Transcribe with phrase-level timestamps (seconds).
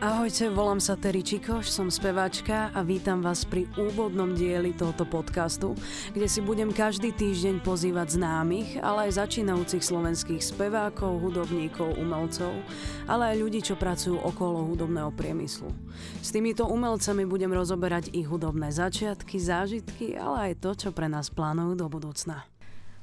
[0.00, 5.76] Ahojte, volám sa Terry Čikoš, som speváčka a vítam vás pri úvodnom dieli tohoto podcastu,
[6.16, 12.48] kde si budem každý týždeň pozývať známych, ale aj začínajúcich slovenských spevákov, hudobníkov, umelcov,
[13.12, 15.68] ale aj ľudí, čo pracujú okolo hudobného priemyslu.
[16.24, 21.28] S týmito umelcami budem rozoberať ich hudobné začiatky, zážitky, ale aj to, čo pre nás
[21.28, 22.48] plánujú do budúcna.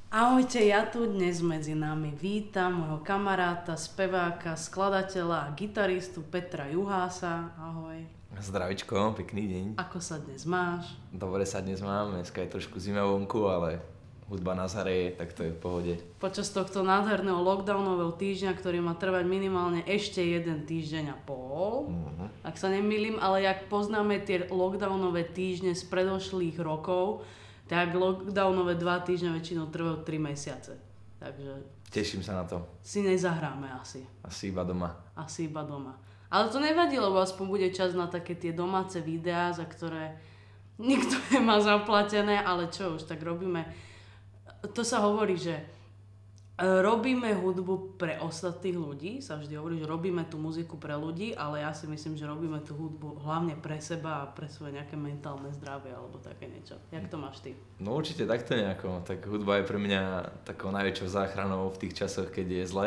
[0.08, 7.52] Ahojte, ja tu dnes medzi nami vítam môjho kamaráta, speváka, skladateľa a gitaristu Petra Juhása.
[7.60, 8.08] Ahoj.
[8.40, 9.64] Zdravičko, pekný deň.
[9.76, 10.96] Ako sa dnes máš?
[11.12, 13.84] Dobre sa dnes mám, dneska je trošku zima vonku, ale
[14.32, 15.94] hudba nás hreje, tak to je v pohode.
[16.16, 22.32] Počas tohto nádherného lockdownového týždňa, ktorý má trvať minimálne ešte jeden týždeň a pol, uh-huh.
[22.48, 27.28] ak sa nemýlim, ale jak poznáme tie lockdownové týždne z predošlých rokov,
[27.68, 30.72] tak lockdownové dva týždne väčšinou trvajú 3 mesiace.
[31.20, 31.52] Takže...
[31.92, 32.64] Teším sa na to.
[32.80, 34.04] Si nezahráme asi.
[34.24, 34.96] Asi iba doma.
[35.12, 36.00] Asi iba doma.
[36.28, 40.16] Ale to nevadí, lebo aspoň bude čas na také tie domáce videá, za ktoré
[40.80, 43.68] nikto nemá zaplatené, ale čo už, tak robíme.
[44.72, 45.77] To sa hovorí, že
[46.58, 51.62] robíme hudbu pre ostatných ľudí, sa vždy hovorí, že robíme tú muziku pre ľudí, ale
[51.62, 55.54] ja si myslím, že robíme tú hudbu hlavne pre seba a pre svoje nejaké mentálne
[55.54, 56.74] zdravie alebo také niečo.
[56.90, 57.54] Jak to máš ty?
[57.78, 59.06] No určite takto nejako.
[59.06, 60.02] Tak hudba je pre mňa
[60.42, 62.86] takou najväčšou záchranou v tých časoch, keď je zle.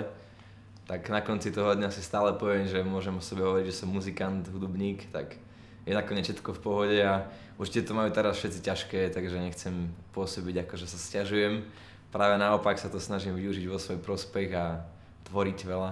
[0.84, 3.88] Tak na konci toho dňa si stále poviem, že môžem o sebe hovoriť, že som
[3.88, 5.40] muzikant, hudobník, tak
[5.88, 10.68] je nakoniec všetko v pohode a určite to majú teraz všetci ťažké, takže nechcem pôsobiť
[10.68, 11.64] ako, že sa stiažujem
[12.12, 14.84] práve naopak sa to snažím využiť vo svoj prospech a
[15.32, 15.92] tvoriť veľa.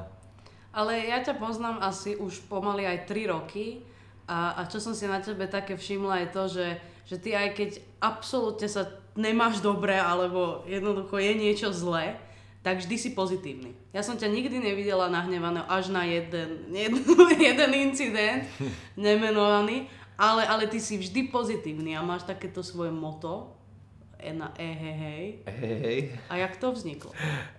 [0.75, 3.81] Ale ja ťa poznám asi už pomaly aj 3 roky
[4.30, 6.67] a, a čo som si na tebe také všimla je to, že,
[7.09, 8.86] že ty aj keď absolútne sa
[9.17, 12.22] nemáš dobre alebo jednoducho je niečo zlé,
[12.59, 13.72] tak vždy si pozitívny.
[13.95, 17.02] Ja som ťa nikdy nevidela nahnevaného až na jeden, jeden,
[17.40, 18.45] jeden incident
[19.00, 23.56] nemenovaný, ale, ale ty si vždy pozitívny a máš takéto svoje moto,
[24.20, 25.25] E na E, he, hej.
[25.48, 26.00] E, hej, hej.
[26.30, 27.12] A jak to vzniklo?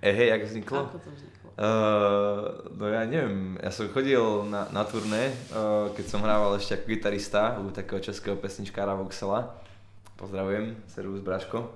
[0.02, 0.78] E, hej, jak vzniklo?
[0.78, 1.50] Ako to vzniklo?
[1.60, 6.72] Uh, no ja neviem, ja som chodil na, na turné, uh, keď som hrával ešte
[6.72, 9.60] ako gitarista u takého českého pesničkára Voxela.
[10.16, 11.68] Pozdravujem, servus Braško.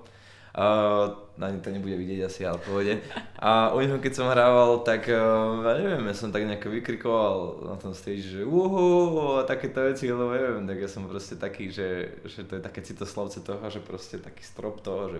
[1.35, 3.03] Na to nebude vidieť asi, ale pohode.
[3.43, 7.67] A u neho keď som hrával, tak uh, ja neviem, ja som tak nejako vykrikoval
[7.67, 11.75] na tom stage, že uhu, a takéto veci, lebo neviem, tak ja som proste taký,
[11.75, 15.19] že, že to je také citoslavce toho, že proste taký strop toho, že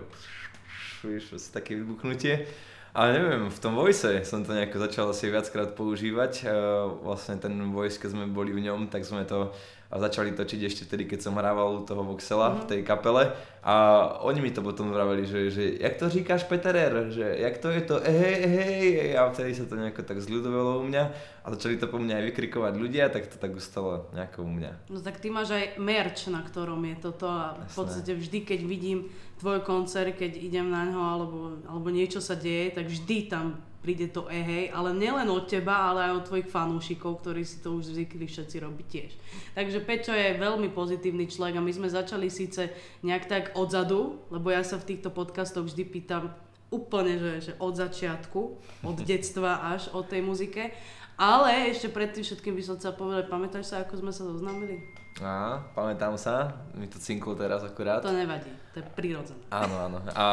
[1.04, 2.48] víš, proste také vybuchnutie.
[2.96, 6.48] A neviem, v tom voice som to nejako začal asi viackrát používať.
[6.48, 9.52] Uh, vlastne ten voice, keď sme boli v ňom, tak sme to
[9.86, 12.62] a začali točiť ešte vtedy, keď som hrával u toho Voxela mm-hmm.
[12.62, 13.24] v tej kapele.
[13.66, 13.74] A
[14.22, 17.82] oni mi to potom vraveli, že, že jak to říkáš Peterer, že jak to je
[17.82, 17.98] to?
[17.98, 21.04] Hej, hej, a vtedy sa to nejako tak zľudovalo u mňa.
[21.42, 24.90] A začali to po mne aj vykrikovať ľudia, tak to tak ustalo nejako u mňa.
[24.90, 27.26] No tak ty máš aj merch, na ktorom je toto.
[27.26, 32.18] A v podstate vždy, keď vidím tvoj koncert, keď idem na ňo alebo, alebo niečo
[32.18, 36.26] sa deje, tak vždy tam príde to ehej, ale nielen od teba, ale aj od
[36.26, 39.10] tvojich fanúšikov, ktorí si to už zvykli všetci robiť tiež.
[39.54, 42.74] Takže Peťo je veľmi pozitívny človek a my sme začali síce
[43.06, 46.34] nejak tak odzadu, lebo ja sa v týchto podcastoch vždy pýtam
[46.74, 48.40] úplne, že, že od začiatku,
[48.82, 50.74] od detstva až od tej muzike.
[51.16, 54.84] Ale ešte predtým všetkým by som chcel povedať, pamätáš sa, ako sme sa zoznámili?
[55.16, 58.04] Á, pamätám sa, mi to cinklo teraz akurát.
[58.04, 59.40] To nevadí, to je prirodzené.
[59.48, 59.98] Áno, áno.
[60.12, 60.26] A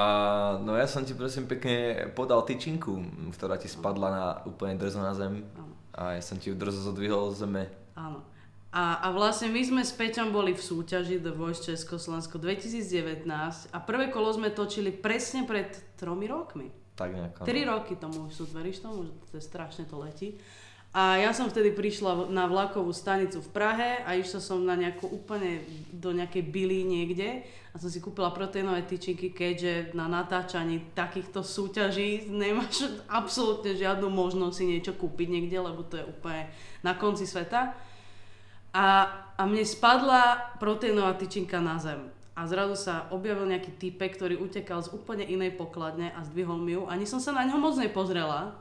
[0.59, 2.99] no ja som ti prosím pekne podal tyčinku,
[3.31, 5.47] ktorá ti spadla na úplne drzo na zem.
[5.55, 5.71] Áno.
[5.95, 7.63] A ja som ti ju drzo zodvihol z zeme.
[7.95, 8.19] Áno.
[8.75, 13.23] A, a vlastne my sme s Peťom boli v súťaži The Voice Československo 2019
[13.71, 16.67] a prvé kolo sme točili presne pred tromi rokmi.
[16.97, 17.45] Tak nejako.
[17.45, 20.41] Tri roky tomu už sú, veríš tomu, to je strašne to letí.
[20.93, 25.09] A ja som vtedy prišla na vlakovú stanicu v Prahe a išla som na nejakú
[25.09, 27.41] úplne do nejakej byly niekde
[27.73, 34.53] a som si kúpila proteínové tyčinky, keďže na natáčaní takýchto súťaží nemáš absolútne žiadnu možnosť
[34.53, 36.45] si niečo kúpiť niekde, lebo to je úplne
[36.85, 37.73] na konci sveta.
[38.69, 38.85] A,
[39.33, 42.05] a mne spadla proteínová tyčinka na zem.
[42.37, 46.77] A zrazu sa objavil nejaký typek, ktorý utekal z úplne inej pokladne a zdvihol mi
[46.77, 46.85] ju.
[46.85, 48.53] Ani som sa na ňo moc nepozrela,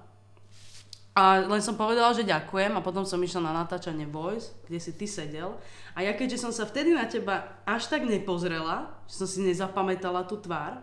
[1.12, 4.96] a len som povedala, že ďakujem a potom som išla na natáčanie Voice, kde si
[4.96, 5.60] ty sedel.
[5.92, 10.24] A ja keďže som sa vtedy na teba až tak nepozrela, že som si nezapamätala
[10.24, 10.80] tú tvár,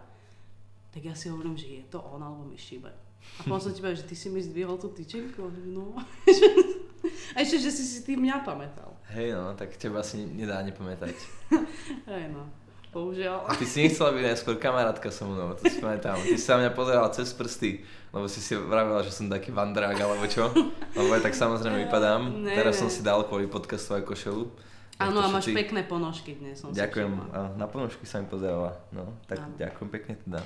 [0.94, 2.94] tak ja si hovorím, že je to on alebo mi šíbe.
[3.38, 5.50] A potom som ti povedal, že ty si mi zdvihol tú tyčinku.
[5.66, 5.98] No.
[7.34, 8.94] a ešte, že si si ty mňa pamätal.
[9.10, 11.18] Hej no, tak teba si nedá nepamätať.
[12.14, 12.46] Hej no.
[12.90, 13.46] Bohužiaľ.
[13.46, 16.18] A ty si nechcela byť najskôr kamarátka so mnou, to si pamätám.
[16.18, 19.50] Ty si sa na mňa pozerala cez prsty, lebo si si vravila, že som taký
[19.50, 20.50] vandrák alebo čo.
[20.92, 22.22] Lebo ja tak samozrejme vypadám.
[22.42, 22.80] Ne, Teraz ne.
[22.80, 24.44] som si dal kvôli podcastu aj košelu.
[24.98, 26.58] Áno, a máš všetci- pekné ponožky dnes.
[26.58, 28.74] Som si Ďakujem, a na ponožky sa mi pozerala.
[28.90, 29.54] No, tak Áno.
[29.56, 30.42] ďakujem pekne teda.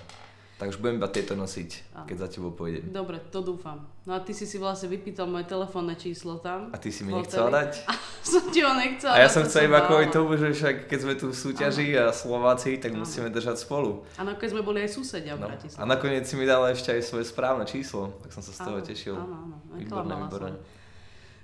[0.64, 2.08] Tak už budem iba tieto nosiť, Áno.
[2.08, 2.88] keď za tebou pôjdem.
[2.88, 3.84] Dobre, to dúfam.
[4.08, 6.72] No a ty si si vlastne vypýtal moje telefónne číslo tam.
[6.72, 7.84] A ty si mi nechcela dať?
[8.32, 9.12] som ti ho nechcela.
[9.12, 12.16] A ja som chcel iba kvôli tomu, že však keď sme tu v súťaži a
[12.16, 13.04] Slováci, tak Áno.
[13.04, 14.08] musíme držať spolu.
[14.16, 15.52] A nakoniec sme boli aj susedia v No.
[15.52, 15.76] Bratislave.
[15.76, 18.80] A nakoniec si mi dala ešte aj svoje správne číslo, tak som sa z toho
[18.80, 19.16] Áno, tešil.
[19.20, 20.52] Áno, áno, Výborné, výborné.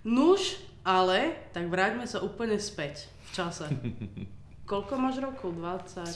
[0.01, 3.68] Nuž, ale, tak vráťme sa úplne späť v čase.
[4.71, 5.51] Koľko máš rokov?
[5.51, 6.07] 20,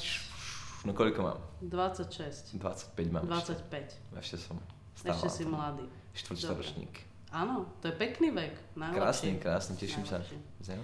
[0.84, 1.40] No koľko mám?
[1.64, 3.64] 26, 25 mám 25.
[3.64, 3.96] ešte.
[4.20, 4.60] Ešte som
[5.00, 5.16] stále.
[5.16, 5.86] Ešte si mladý.
[6.14, 6.94] Štvrťstoročník.
[7.34, 8.54] Áno, to je pekný vek.
[8.78, 9.42] Najlepší.
[9.42, 10.22] krásny, teším sa.
[10.22, 10.38] Najlepší.
[10.70, 10.84] Neho?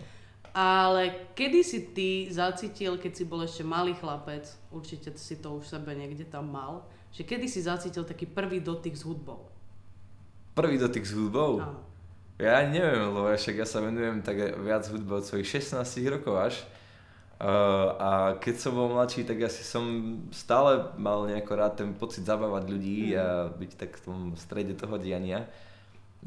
[0.50, 5.70] Ale kedy si ty zacítil, keď si bol ešte malý chlapec, určite si to už
[5.70, 9.46] sebe niekde tam mal, že kedy si zacítil taký prvý dotyk s hudbou?
[10.58, 11.62] Prvý dotyk s hudbou?
[11.62, 11.86] Áno.
[12.40, 16.56] Ja neviem, lebo však ja sa venujem tak viac hudbe od svojich 16 rokov až.
[17.40, 19.88] Uh, a keď som bol mladší, tak asi som
[20.28, 25.00] stále mal nejako rád ten pocit zabávať ľudí a byť tak v tom strede toho
[25.00, 25.48] diania.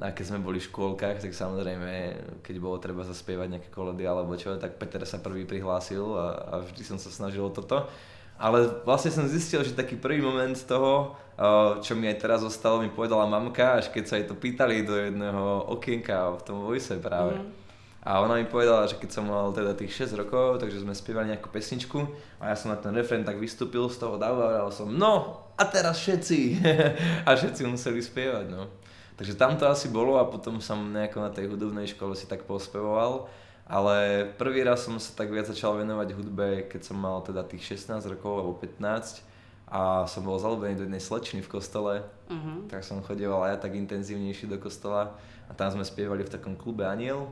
[0.00, 4.32] A keď sme boli v škôlkach, tak samozrejme, keď bolo treba zaspievať nejaké koledy alebo
[4.40, 7.92] čo, tak Peter sa prvý prihlásil a, a vždy som sa snažil o toto.
[8.40, 12.80] Ale vlastne som zistil, že taký prvý moment toho, uh, čo mi aj teraz zostalo,
[12.80, 16.96] mi povedala mamka, až keď sa jej to pýtali do jedného okienka v tom voice
[16.96, 17.36] práve.
[17.36, 17.61] Mhm.
[18.02, 21.30] A ona mi povedala, že keď som mal teda tých 6 rokov, takže sme spievali
[21.30, 22.02] nejakú pesničku
[22.42, 25.62] a ja som na ten refrén tak vystúpil z toho davu a som no a
[25.70, 26.58] teraz všetci.
[27.28, 28.66] a všetci museli spievať, no.
[29.14, 32.42] Takže tam to asi bolo a potom som nejako na tej hudobnej škole si tak
[32.42, 33.30] pospevoval.
[33.70, 37.78] Ale prvý raz som sa tak viac začal venovať hudbe, keď som mal teda tých
[37.78, 39.22] 16 rokov alebo 15
[39.70, 41.94] a som bol zalúbený do jednej slečny v kostole,
[42.32, 42.64] Uh-huh.
[42.64, 46.56] tak som chodieval aj ja tak intenzívnejšie do kostola a tam sme spievali v takom
[46.56, 47.28] klube Aniel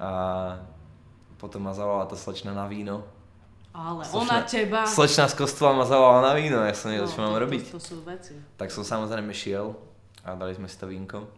[0.00, 0.10] a
[1.36, 3.04] potom ma zavolala tá slečna na víno.
[3.70, 4.80] Ale Slečna- ona teba...
[4.82, 7.62] Slečna z kostola ma zavolala na víno, ja som nevedel, čo mám No, to, robiť.
[7.66, 8.34] To, to sú veci.
[8.56, 9.76] Tak som samozrejme šiel
[10.20, 11.28] a dali sme si to vínko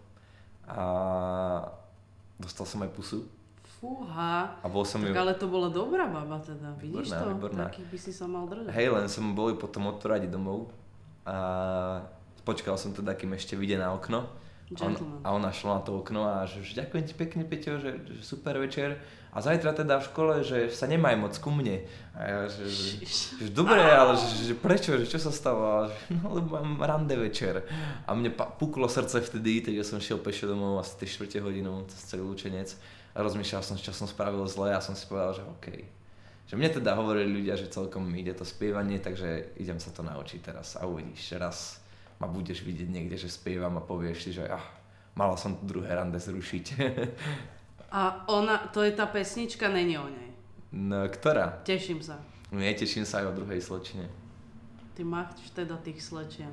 [0.64, 0.84] a
[2.36, 3.26] dostal som aj pusu
[3.76, 4.56] Fúha.
[4.56, 5.14] a bol som Tak ju...
[5.16, 7.26] ale to bola dobrá baba teda, vidíš Výborná, to?
[7.28, 7.64] výborná.
[7.66, 8.70] Takých by si sa mal držať.
[8.70, 10.70] Hej, len som boli potom odporadiť domov
[11.22, 11.36] a
[12.42, 14.26] počkal som teda, kým ešte vyjde na okno.
[14.80, 17.76] A, on, a ona šla na to okno a že, že ďakujem ti pekne, Peťo,
[17.76, 18.96] že, že super večer.
[19.32, 21.88] A zajtra teda v škole, že sa nemaj moc ku mne.
[22.12, 22.88] A ja, že, že,
[23.40, 25.64] že dobre, ale že, že prečo, že čo sa stalo?
[25.64, 27.64] A že, no lebo mám rande večer.
[28.04, 32.12] A mne puklo srdce vtedy, takže som šiel pešo domov asi 3 čtvrte hodinu cez
[32.12, 32.76] celý Lučenec.
[33.16, 35.68] A rozmýšľal som, čo som spravil zle a som si povedal, že OK.
[36.52, 40.04] Že mne teda hovorili ľudia, že celkom mi ide to spievanie, takže idem sa to
[40.04, 41.81] naučiť teraz a uvidíš, raz
[42.22, 44.62] ma budeš vidieť niekde, že spievam a povieš si, že ah,
[45.18, 46.64] mala som tu druhé rande zrušiť.
[47.90, 50.30] A ona, to je tá pesnička, není o nej.
[50.70, 51.60] no, ktorá?
[51.66, 52.22] Teším sa.
[52.54, 54.06] Neteším sa aj o druhej slečne.
[54.94, 56.52] Ty máš teda tých slečien.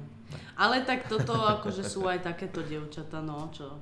[0.58, 3.78] Ale tak toto akože sú aj takéto dievčatá, no čo.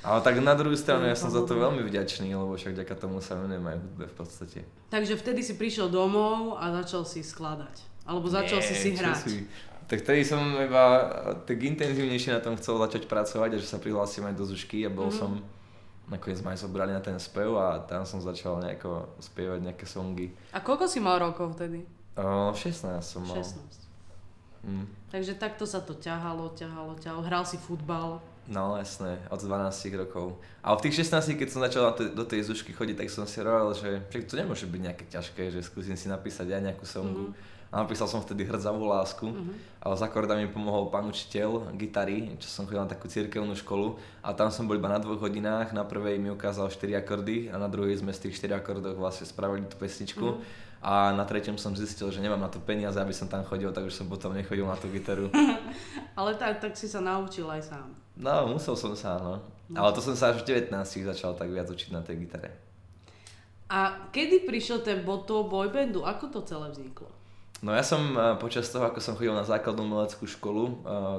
[0.00, 3.18] Ale tak na druhú stranu ja som za to veľmi vďačný, lebo však vďaka tomu
[3.20, 4.60] sa venujem aj hudbe v podstate.
[4.88, 8.06] Takže vtedy si prišiel domov a začal si skladať.
[8.08, 9.16] Alebo začal si si čo hrať.
[9.24, 9.44] si-
[9.88, 10.84] Tak vtedy som iba
[11.48, 14.92] tak intenzívnejšie na tom chcel začať pracovať a že sa prihlásim aj do Zušky a
[14.92, 15.16] bol Mhm.
[15.16, 15.30] som,
[16.06, 20.28] nakoniec ma aj zobrali na ten spev a tam som začal nejako spievať nejaké songy.
[20.52, 21.88] A koľko si mal rokov vtedy?
[22.16, 23.40] O, 16 som mal.
[23.40, 23.88] 16.
[24.60, 24.84] Mm.
[25.08, 27.22] Takže takto sa to ťahalo, ťahalo, ťahalo.
[27.24, 28.20] Hral si futbal.
[28.48, 30.40] No jasné, od 12 rokov.
[30.60, 33.72] A v tých 16, keď som začal do tej Zušky chodiť, tak som si hovoril,
[33.72, 37.32] že to nemôže byť nejaké ťažké, že skúsim si napísať aj nejakú songu.
[37.32, 37.56] Mhm.
[37.68, 39.52] A napísal som vtedy Hrdzavú lásku, Mhm.
[39.84, 44.00] ale s akordami mi pomohol pán učiteľ gitary, čo som chodil na takú cirkevnú školu
[44.24, 47.60] a tam som bol iba na dvoch hodinách, na prvej mi ukázal 4 akordy a
[47.60, 50.40] na druhej sme z tých 4 akordov vlastne spravili tú pesničku.
[50.40, 50.66] Mhm.
[50.78, 53.98] A na treťom som zistil, že nemám na to peniaze, aby som tam chodil, takže
[53.98, 55.26] som potom nechodil na tú gitaru.
[56.18, 57.88] Ale tak, tak si sa naučil aj sám.
[58.14, 59.42] No, musel som sa, no.
[59.74, 60.72] Ale to som sa až v 19
[61.04, 62.54] začal tak viac učiť na tej gitare.
[63.68, 66.06] A kedy prišiel ten bod toho boybandu?
[66.06, 67.10] Ako to celé vzniklo?
[67.58, 70.72] No ja som eh, počas toho, ako som chodil na základnú umeleckú školu, eh,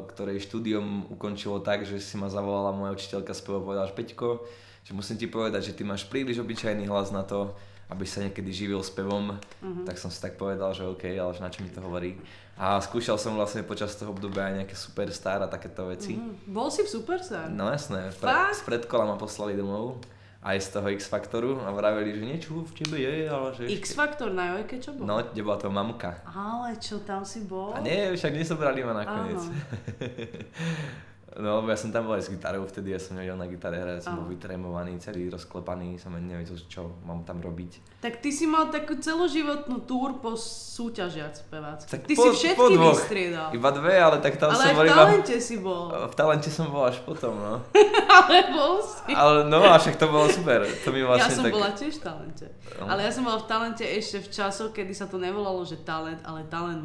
[0.08, 4.40] ktorej štúdium ukončilo tak, že si ma zavolala moja učiteľka spevu a povedala, že Peťko,
[4.82, 7.52] že musím ti povedať, že ty máš príliš obyčajný hlas na to,
[7.90, 9.84] aby sa niekedy živil spevom, Mhm.
[9.84, 12.16] tak som si tak povedal, že OK, ale že na čo mi to hovorí.
[12.56, 16.16] A skúšal som vlastne počas toho obdobia aj nejaké superstar a takéto veci.
[16.16, 16.48] Mhm.
[16.48, 17.50] Bol si v Superstar?
[17.50, 18.56] No jasné, Fakt?
[18.56, 20.00] z predkola ma poslali domov
[20.40, 23.64] aj z toho X-Faktoru a vraveli, že niečo v tebe je, ale že...
[23.84, 25.04] X-Faktor na Jojke čo bol?
[25.04, 26.24] No, kde bola to mamka.
[26.24, 27.76] Ale čo, tam si bol?
[27.76, 29.44] A nie, však nesobrali ma nakoniec.
[31.38, 33.78] No, lebo ja som tam bol aj s gitarou vtedy, ja som nevedel na gitare
[33.78, 38.02] hrať, som bol vytrémovaný, celý rozklepaný, som ani nevedel, čo mám tam robiť.
[38.02, 41.86] Tak ty si mal takú celoživotnú túr po súťažiach spevácky.
[41.86, 42.98] Tak ty po, si všetky po dvoch.
[42.98, 43.54] vystriedal.
[43.54, 44.98] Iba dve, ale tak tam ale som bol v iba...
[44.98, 45.84] talente si bol.
[45.94, 47.62] V talente som bol až potom, no.
[48.18, 49.14] ale bol si.
[49.14, 50.66] Ale no a však to bolo super.
[50.66, 51.54] To mi ja vlastne som tak...
[51.54, 52.48] bola tiež v talente.
[52.82, 52.90] No.
[52.90, 56.26] Ale ja som bola v talente ešte v časoch, kedy sa to nevolalo, že talent,
[56.26, 56.82] ale talent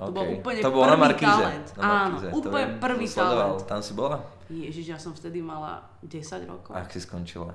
[0.00, 0.08] mania.
[0.08, 0.36] To bol Okay.
[0.36, 1.28] úplne to bolo prvý na Markíze.
[1.36, 1.66] talent.
[1.70, 3.48] Na Áno, Markíze, to úplne viem, prvý som sledoval.
[3.52, 3.68] talent.
[3.68, 4.16] Tam si bola?
[4.48, 6.72] Ježiš, ja som vtedy mala 10 rokov.
[6.72, 7.52] A ak si skončila?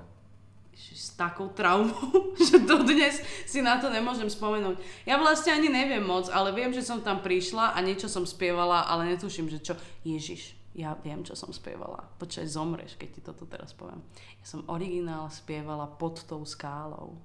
[0.71, 2.11] Ježiš, s takou traumou,
[2.41, 4.75] že dodnes si na to nemôžem spomenúť.
[5.03, 8.83] Ja vlastne ani neviem moc, ale viem, že som tam prišla a niečo som spievala,
[8.83, 9.73] ale netuším, že čo.
[10.03, 12.03] Ježiš, ja viem, čo som spievala.
[12.17, 14.03] Počkaj, zomreš, keď ti toto teraz poviem.
[14.37, 17.15] Ja som originál spievala pod tou skálou.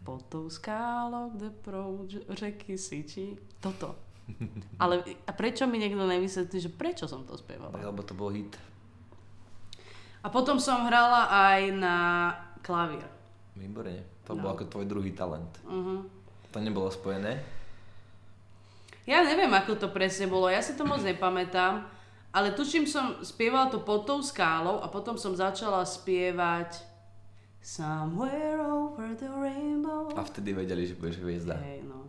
[0.00, 3.36] Pod tou skálou, kde proud řeky syčí.
[3.58, 4.07] Toto.
[4.82, 7.74] Ale a prečo mi niekto nevysvetlí, že prečo som to spievala?
[7.74, 8.54] Lebo to bol hit.
[10.18, 11.96] A potom som hrala aj na
[12.60, 13.06] klavír.
[13.54, 14.02] Výborne.
[14.26, 14.44] To No.
[14.44, 15.48] bol ako tvoj druhý talent.
[15.64, 16.04] Uh-huh.
[16.52, 17.40] To nebolo spojené?
[19.08, 21.80] Ja neviem, ako to presne bolo, ja si to moc nepamätám,
[22.28, 26.84] ale tuším som spievala to pod tou skálou a potom som začala spievať
[27.58, 30.12] Somewhere over the rainbow.
[30.12, 31.56] A vtedy vedeli, že budeš hviezda.
[31.58, 32.06] Hej, no.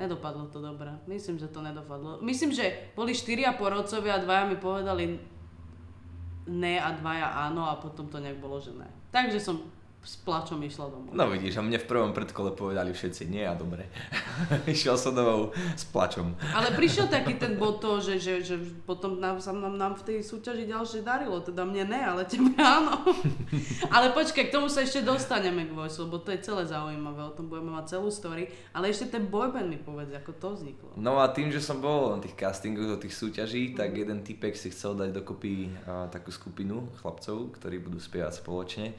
[0.00, 0.88] Nedopadlo to dobre.
[1.04, 2.24] Myslím, že to nedopadlo.
[2.24, 5.20] Myslím, že boli štyria porodcovia a dvaja mi povedali
[6.48, 8.88] ne a dvaja áno a potom to nejak bolo, že ne.
[9.12, 9.60] Takže som
[10.00, 11.12] s plačom išla domov.
[11.12, 13.84] No vidíš, a mne v prvom predkole povedali všetci nie a dobre.
[14.64, 16.32] Išiel som domov s plačom.
[16.56, 18.56] Ale prišiel taký ten bod toho, že, že, že
[18.88, 22.48] potom nám, sa nám, nám v tej súťaži ďalšie darilo, teda mne ne, ale tebe
[22.56, 23.04] áno.
[23.94, 27.36] ale počkaj, k tomu sa ešte dostaneme k Voice, lebo to je celé zaujímavé, o
[27.36, 30.90] tom budeme mať celú story, ale ešte ten boyband mi povedz, ako to vzniklo.
[30.96, 34.56] No a tým, že som bol na tých castingoch do tých súťaží, tak jeden typek
[34.56, 38.96] si chcel dať dokopy a, takú skupinu chlapcov, ktorí budú spievať spoločne.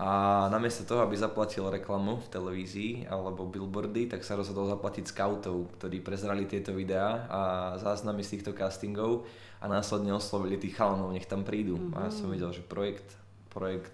[0.00, 5.76] A namiesto toho, aby zaplatil reklamu v televízii alebo billboardy, tak sa rozhodol zaplatiť scoutov,
[5.76, 7.40] ktorí prezrali tieto videá a
[7.76, 9.28] záznamy z týchto castingov
[9.60, 11.76] a následne oslovili tých chalanov, nech tam prídu.
[11.76, 11.96] Mm-hmm.
[12.00, 13.12] A ja som videl, že projekt,
[13.52, 13.92] projekt,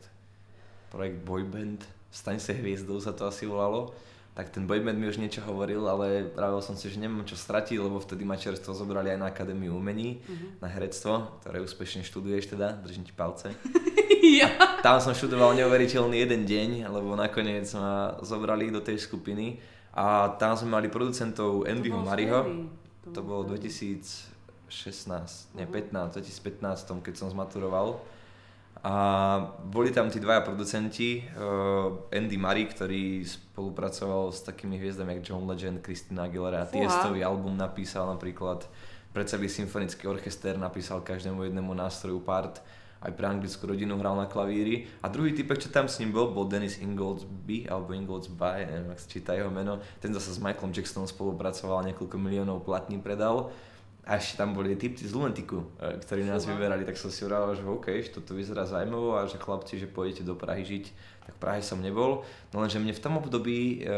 [0.95, 1.83] projekt Boyband,
[2.15, 3.91] Staň sa hviezdou sa to asi volalo,
[4.37, 7.81] tak ten boyband mi už niečo hovoril, ale pravil som si, že nemám čo stratiť,
[7.81, 10.61] lebo vtedy ma čerstvo zobrali aj na Akadémiu umení, Mhm.
[10.61, 13.57] na herectvo, ktoré úspešne študuješ teda, držím ti palce.
[14.41, 14.53] ja.
[14.85, 19.57] Tam som študoval neuveriteľný jeden deň, lebo nakoniec ma zobrali do tej skupiny
[19.97, 22.69] a tam sme mali producentov bolo Mariho.
[23.17, 24.29] To bolo 2016,
[25.57, 27.97] nie 15, 2015, keď som zmaturoval.
[28.85, 28.95] A
[29.67, 35.45] boli tam tí dvaja producenti, uh, Andy Murray, ktorý spolupracoval s takými hviezdami ako John
[35.49, 36.85] Legend, Christina Aguilera, Fúha.
[36.85, 38.69] Tiestový album napísal napríklad,
[39.17, 42.61] pre celý symfonický orchester napísal každému jednému nástroju part,
[43.01, 44.89] aj pre anglickú rodinu hral na klavíri.
[45.01, 49.01] A druhý typek, čo tam s ním bol, bol Dennis Ingoldsby, alebo Ingoldsby, neviem, ak
[49.01, 49.81] sa číta jeho meno.
[50.05, 53.53] Ten zase s Michaelom Jacksonom spolupracoval, niekoľko miliónov platní predal.
[54.07, 57.59] A ešte tam boli typci z Lunatiku, e, ktorí nás vyberali, tak som si hovoril,
[57.59, 60.85] že OK, že toto vyzerá zaujímavo a že chlapci, že pôjdete do Prahy žiť,
[61.27, 62.23] tak v Prahe som nebol.
[62.55, 63.91] No lenže mne v tom období e,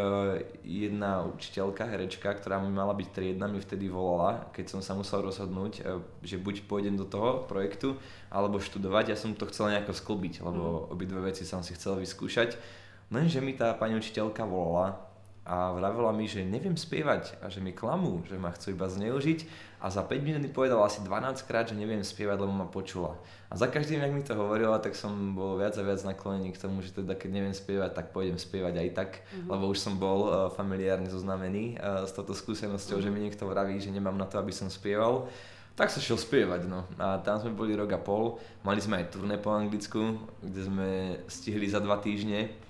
[0.65, 5.21] jedna učiteľka, herečka, ktorá mi mala byť triedna, mi vtedy volala, keď som sa musel
[5.29, 8.01] rozhodnúť, e, že buď pôjdem do toho projektu,
[8.33, 9.13] alebo študovať.
[9.13, 12.57] Ja som to chcel nejako sklbiť, lebo obidve veci som si chcel vyskúšať.
[13.13, 15.08] Lenže mi tá pani učiteľka volala
[15.49, 19.49] a vravela mi, že neviem spievať a že mi klamú, že ma chcú iba zneužiť
[19.81, 23.17] a za 5 minút mi povedala asi 12 krát, že neviem spievať, lebo ma počula.
[23.49, 26.61] A za každým, jak mi to hovorila, tak som bol viac a viac naklonený k
[26.61, 29.49] tomu, že teda keď neviem spievať, tak pôjdem spievať aj tak, mm-hmm.
[29.49, 33.09] lebo už som bol uh, familiárne zoznamený uh, s touto skúsenosťou, mm-hmm.
[33.09, 35.33] že mi niekto vraví, že nemám na to, aby som spieval.
[35.81, 36.85] Tak sa šiel spievať, no.
[37.01, 38.37] A tam sme boli rok a pol.
[38.67, 40.89] Mali sme aj turné po Anglicku, kde sme
[41.31, 42.68] stihli za dva týždne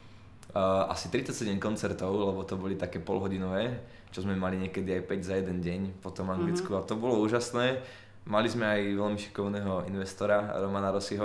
[0.54, 3.80] uh, asi 37 koncertov, lebo to boli také polhodinové,
[4.12, 6.84] čo sme mali niekedy aj 5 za jeden deň po tom Anglicku mm-hmm.
[6.84, 7.82] a to bolo úžasné.
[8.28, 11.16] Mali sme aj veľmi šikovného investora, Romana z-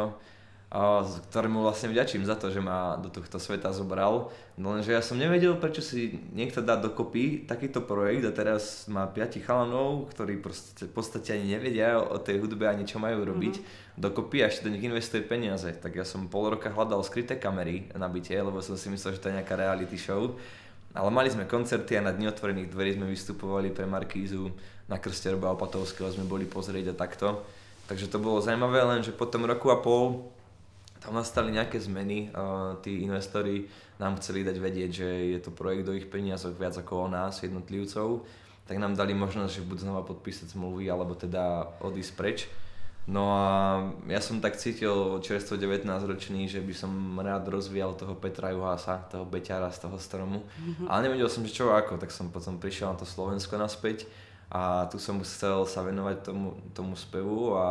[0.74, 4.34] ktorému vlastne vďačím za to, že ma do tohto sveta zobral.
[4.58, 9.06] No lenže ja som nevedel, prečo si niekto dá dokopy takýto projekt a teraz má
[9.06, 13.56] piati chalanov, ktorí proste, v podstate ani nevedia o tej hudbe ani čo majú robiť.
[13.62, 14.02] Mm-hmm.
[14.02, 15.70] Dokopy a ešte do nich investuje peniaze.
[15.78, 19.22] Tak ja som pol roka hľadal skryté kamery na byte, lebo som si myslel, že
[19.22, 20.34] to je nejaká reality show.
[20.98, 24.50] Ale mali sme koncerty a na Dni otvorených dverí sme vystupovali pre Markízu,
[24.90, 27.46] na krste Roba Opatovského sme boli pozrieť a takto.
[27.86, 30.34] Takže to bolo zaujímavé, lenže po tom roku a pol
[31.04, 32.32] tam nastali nejaké zmeny,
[32.80, 33.68] tí investori
[34.00, 37.44] nám chceli dať vedieť, že je to projekt do ich peniazok viac ako o nás,
[37.44, 38.24] jednotlivcov,
[38.64, 42.48] tak nám dali možnosť, že buď znova podpísať zmluvy, alebo teda odísť preč.
[43.04, 43.48] No a
[44.08, 49.04] ja som tak cítil čerstvo 19 ročný, že by som rád rozvíjal toho Petra Juhasa,
[49.12, 50.48] toho beťara z toho stromu.
[50.48, 50.88] Mm-hmm.
[50.88, 54.08] Ale nevedel som, že čo ako, tak som potom prišiel na to Slovensko naspäť
[54.48, 57.68] a tu som chcel sa venovať tomu, tomu spevu a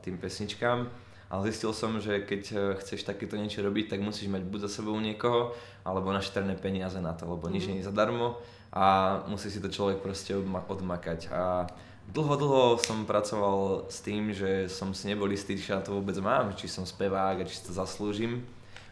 [0.00, 0.88] tým pesničkám.
[1.30, 4.82] Ale zistil som, že keď eh, chceš takéto niečo robiť, tak musíš mať buď za
[4.82, 5.54] sebou niekoho,
[5.86, 8.36] alebo naštrné peniaze na to, lebo nič nie je zadarmo
[8.70, 11.30] a musí si to človek proste odmakať.
[11.30, 11.66] A
[12.10, 16.18] Dlho, dlho som pracoval s tým, že som si nebol istý, či na to vôbec
[16.18, 18.42] mám, či som spevák a či si to zaslúžim.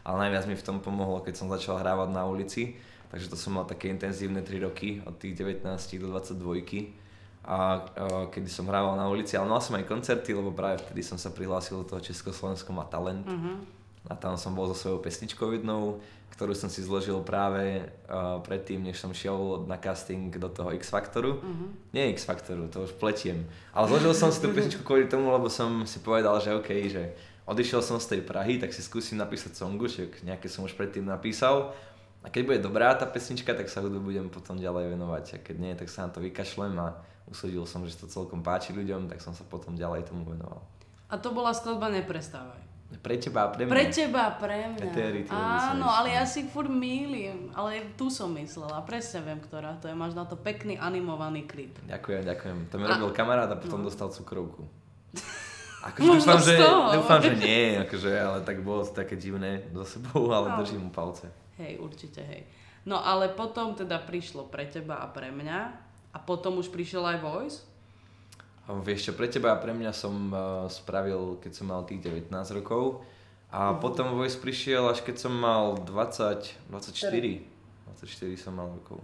[0.06, 2.78] Ale najviac mi v tom pomohlo, keď som začal hrávať na ulici.
[3.10, 5.66] Takže to som mal také intenzívne 3 roky, od tých 19
[5.98, 6.62] do 22
[7.48, 7.80] a
[8.28, 11.32] kedy som hrával na ulici, ale mal som aj koncerty, lebo práve vtedy som sa
[11.32, 13.24] prihlásil do toho Československo má talent.
[13.24, 13.56] Uh-huh.
[14.04, 16.04] A tam som bol so svojou pesničkou jednou,
[16.36, 20.92] ktorú som si zložil práve uh, predtým, než som šiel na casting do toho X
[20.92, 21.40] Factoru.
[21.40, 21.72] Uh-huh.
[21.96, 23.48] Nie X Factoru, to už pletiem.
[23.72, 27.16] Ale zložil som si tú pesničku kvôli tomu, lebo som si povedal, že OK, že
[27.48, 31.08] odišiel som z tej Prahy, tak si skúsim napísať songu, že nejaké som už predtým
[31.08, 31.72] napísal.
[32.22, 35.24] A keď bude dobrá tá pesnička, tak sa hudbu budem potom ďalej venovať.
[35.34, 36.98] A keď nie, tak sa na to vykašlem a
[37.30, 40.64] usúdil som, že to celkom páči ľuďom, tak som sa potom ďalej tomu venoval.
[41.08, 42.68] A to bola skladba Neprestávaj.
[42.88, 43.72] Pre teba a pre mňa.
[43.72, 44.80] Pre teba a pre mňa.
[44.80, 47.52] Etery, Áno, ale ja si furt mýlim.
[47.52, 49.94] Ale tu som myslela, presne viem, ktorá to je.
[49.94, 51.76] Máš na to pekný animovaný klip.
[51.84, 52.56] Ďakujem, ďakujem.
[52.72, 52.96] To mi a...
[52.96, 53.92] robil kamarát a potom no.
[53.92, 54.64] dostal cukrovku.
[55.88, 56.56] Akože dúfam, že,
[56.94, 60.56] dúfam, že nie, akože, ale tak bolo to také divné za sebou, ale no.
[60.60, 61.32] držím mu palce.
[61.56, 62.44] Hej, určite, hej.
[62.88, 65.58] No ale potom teda prišlo pre teba a pre mňa
[66.12, 67.58] a potom už prišiel aj Voice?
[68.68, 72.28] Vieš čo, pre teba a pre mňa som uh, spravil, keď som mal tých 19
[72.60, 73.00] rokov.
[73.48, 73.80] A uh-huh.
[73.80, 77.48] potom Voice prišiel až keď som mal 20, 24.
[77.48, 77.58] 4.
[77.96, 79.00] 24 som mal rokov.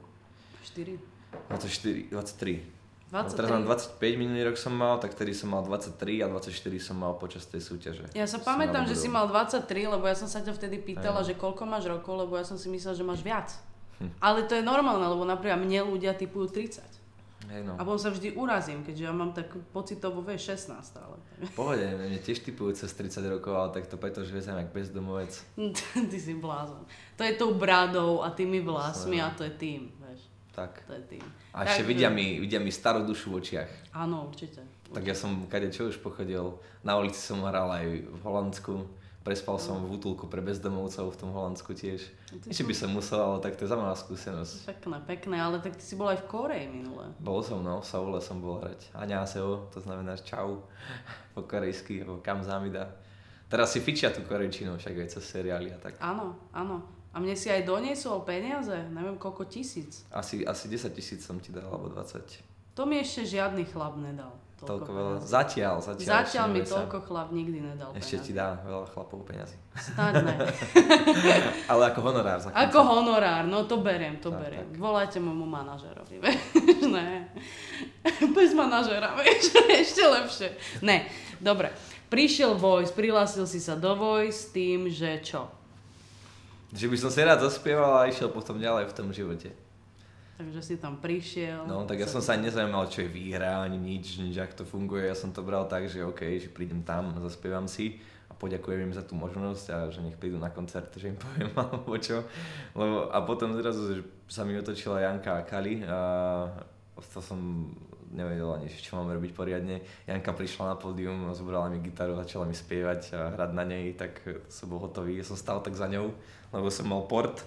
[0.68, 1.00] 4?
[1.48, 2.73] 24, 23.
[3.14, 3.30] 23.
[3.30, 6.50] No, teraz mám 25, minulý rok som mal, tak tedy som mal 23 a 24
[6.82, 8.10] som mal počas tej súťaže.
[8.10, 11.26] Ja sa pamätám, že si mal 23, lebo ja som sa ťa vtedy pýtala, Aj.
[11.30, 13.54] že koľko máš rokov, lebo ja som si myslel, že máš viac.
[14.02, 14.10] Hm.
[14.18, 16.82] Ale to je normálne, lebo napríklad mne ľudia typujú 30.
[17.44, 17.76] Hej no.
[17.76, 21.14] A potom sa vždy urazím, keďže ja mám tak pocitovo vieš 16 stále.
[21.52, 25.32] Pohode, mne tiež typujú cez 30 rokov, ale tak to preto, že vezem jak bezdomovec.
[26.10, 26.82] ty si blázon.
[27.14, 29.92] To je tou bradou a tými vlasmi a to je tým.
[30.54, 30.86] Tak.
[30.86, 31.24] To je tým.
[31.50, 33.70] A ešte vidia mi, vidia mi starú dušu v očiach.
[33.90, 34.62] Áno, určite.
[34.94, 36.62] Tak ja som kade čo už pochodil.
[36.86, 38.86] Na ulici som hral aj v Holandsku
[39.24, 42.12] Prespal som v útulku pre bezdomovcov v tom Holandsku tiež.
[42.44, 44.68] Ešte by som musel, ale tak to je zaujímavá skúsenosť.
[44.68, 47.08] Pekné, pekné, ale tak ty si bol aj v Koreji minule.
[47.24, 48.92] Bol som, no, v Saule som bol hrať.
[48.92, 50.68] Aňaseo, to znamená čau
[51.32, 52.92] po korejsky, alebo kamzamida.
[53.48, 55.96] Teraz si fičia tú korejčinu, však aj cez seriály a tak.
[56.04, 56.84] Áno, áno.
[57.14, 60.02] A mne si aj doniesol peniaze, neviem koľko tisíc.
[60.10, 62.74] Asi, asi 10 tisíc som ti dal, alebo 20.
[62.74, 65.12] To mi ešte žiadny chlap nedal toľko veľa.
[65.20, 66.08] Zatiaľ, zatiaľ.
[66.08, 66.82] Zatiaľ mi sa.
[66.82, 68.26] toľko chlap nikdy nedal Ešte peniazy.
[68.26, 69.56] ti dá veľa chlapov peniazy.
[69.76, 70.34] Snáď ne.
[71.70, 72.38] Ale ako honorár.
[72.40, 74.66] Za ako honorár, no to beriem, to tak, beriem.
[74.72, 74.80] Tak.
[74.80, 76.40] Volajte môjmu manažerovi, vieš,
[76.88, 77.28] ne.
[78.32, 80.48] Bez manažera, vieš, ešte lepšie.
[80.80, 81.06] Ne,
[81.38, 81.70] dobre.
[82.08, 85.50] Prišiel Voice, prihlásil si sa do Voice s tým, že čo?
[86.74, 89.54] Že by som si rád zaspieval a išiel potom ďalej v tom živote.
[90.34, 91.62] Takže si tam prišiel.
[91.70, 95.06] No, tak ja som sa nezaujímal, čo je výhra, ani nič, nič, ak to funguje.
[95.06, 98.92] Ja som to bral tak, že OK, že prídem tam, zaspievam si a poďakujem im
[98.92, 102.26] za tú možnosť a že nech prídu na koncert, že im poviem alebo čo.
[102.74, 105.98] Lebo, a potom zrazu sa mi otočila Janka a Kali a
[106.98, 107.70] to som
[108.14, 109.82] nevedel ani, čo mám robiť poriadne.
[110.06, 114.22] Janka prišla na pódium, zobrala mi gitaru, začala mi spievať a hrať na nej, tak
[114.46, 115.18] som bol hotový.
[115.18, 116.14] Ja som stal tak za ňou,
[116.54, 117.42] lebo som mal port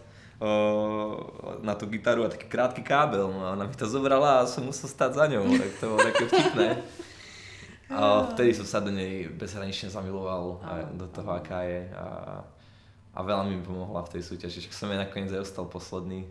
[1.66, 3.26] na tú gitaru a taký krátky kábel.
[3.26, 6.02] No a ona mi to zobrala a som musel stať za ňou, tak to bolo
[6.06, 6.70] také vtipné.
[7.88, 11.88] A vtedy som sa do nej bezhranične zamiloval a do toho, aká je.
[11.96, 12.06] A,
[13.16, 16.28] a veľa mi pomohla v tej súťaži, že som jej nakoniec aj ostal posledný.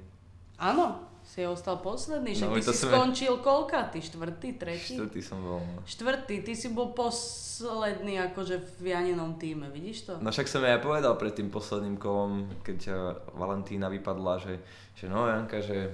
[0.56, 2.94] Áno, si ostal posledný, že no, ty si sme...
[2.94, 3.90] skončil koľka?
[3.90, 4.94] Ty štvrtý, tretí?
[4.94, 5.58] Štvrtý som bol.
[5.58, 5.82] No.
[5.82, 10.12] Štvrtý, ty si bol posledný akože v Janinom týme, vidíš to?
[10.22, 12.96] No však som ja povedal pred tým posledným kolom, keď eh,
[13.34, 14.62] Valentína vypadla, že,
[14.94, 15.90] že no Janka, že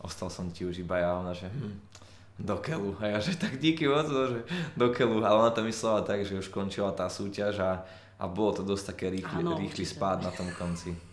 [0.00, 1.76] ostal som ti už iba ja, ona že hm,
[2.40, 2.96] do keľu.
[2.98, 4.40] A ja že tak díky moc, že
[4.74, 5.20] do keľu.
[5.20, 7.84] Ale ona to myslela tak, že už končila tá súťaž a,
[8.16, 11.11] a bolo to dosť také rýchly, ano, rýchly spád na tom konci.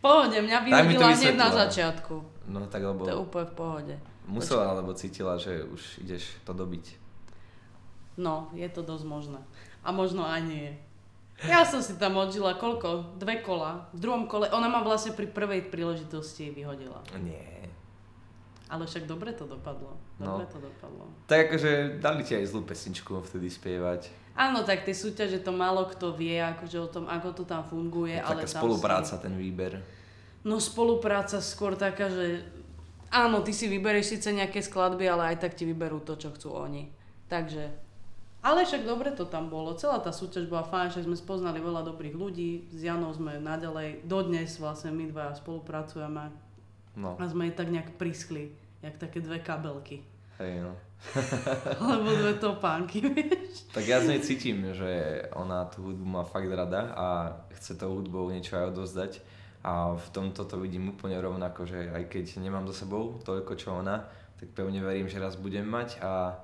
[0.00, 2.14] Pohode, mňa vyhodila hneď na začiatku.
[2.46, 3.02] No tak lebo...
[3.02, 3.94] To je úplne v pohode.
[4.26, 6.98] Musela, alebo cítila, že už ideš to dobiť.
[8.18, 9.40] No, je to dosť možné.
[9.86, 10.68] A možno aj nie.
[11.44, 13.20] Ja som si tam odžila koľko?
[13.20, 13.92] Dve kola.
[13.92, 17.04] V druhom kole, ona ma vlastne pri prvej príležitosti vyhodila.
[17.20, 17.68] Nie.
[18.66, 19.94] Ale však dobre to dopadlo.
[20.18, 20.40] No.
[20.40, 21.06] Dobre to dopadlo.
[21.28, 24.08] Tak akože dali ti aj zlú pesničku vtedy spievať.
[24.36, 28.20] Áno, tak tie súťaže to málo kto vie, akože o tom, ako to tam funguje.
[28.20, 29.22] ale Taká tam spolupráca, Si...
[29.24, 29.80] ten výber.
[30.44, 32.44] No spolupráca skôr taká, že
[33.08, 36.52] áno, ty si vyberieš síce nejaké skladby, ale aj tak ti vyberú to, čo chcú
[36.52, 36.92] oni.
[37.26, 37.72] Takže,
[38.46, 39.74] ale však dobre to tam bolo.
[39.74, 42.70] Celá tá súťaž bola fajn, že sme spoznali veľa dobrých ľudí.
[42.70, 46.30] S Janou sme naďalej, dodnes vlastne my dva spolupracujeme
[46.96, 50.00] No, a sme jej tak nejak priskli, jak také dve kabelky.
[50.40, 50.74] Hej no.
[51.82, 53.68] Alebo dve topánky, vieš.
[53.70, 57.06] Tak ja z nej cítim, že ona tú hudbu má fakt rada a
[57.54, 59.12] chce tou hudbou niečo aj odozdať.
[59.66, 63.74] A v tomto to vidím úplne rovnako, že aj keď nemám za sebou toľko čo
[63.82, 64.06] ona,
[64.38, 66.38] tak pevne verím, že raz budem mať a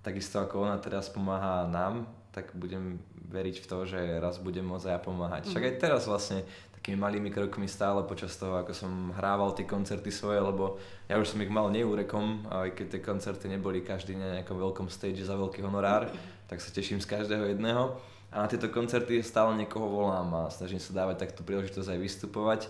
[0.00, 4.86] takisto ako ona teraz pomáha nám, tak budem veriť v to, že raz budem môcť
[4.86, 5.42] aj ja pomáhať.
[5.50, 6.46] Však aj teraz vlastne
[6.86, 10.78] takými malými krokmi stále počas toho, ako som hrával tie koncerty svoje, lebo
[11.10, 14.86] ja už som ich mal neúrekom, aj keď tie koncerty neboli každý na nejakom veľkom
[14.86, 16.06] stage za veľký honorár,
[16.46, 17.98] tak sa teším z každého jedného.
[18.30, 22.60] A na tieto koncerty stále niekoho volám a snažím sa dávať takto príležitosť aj vystupovať.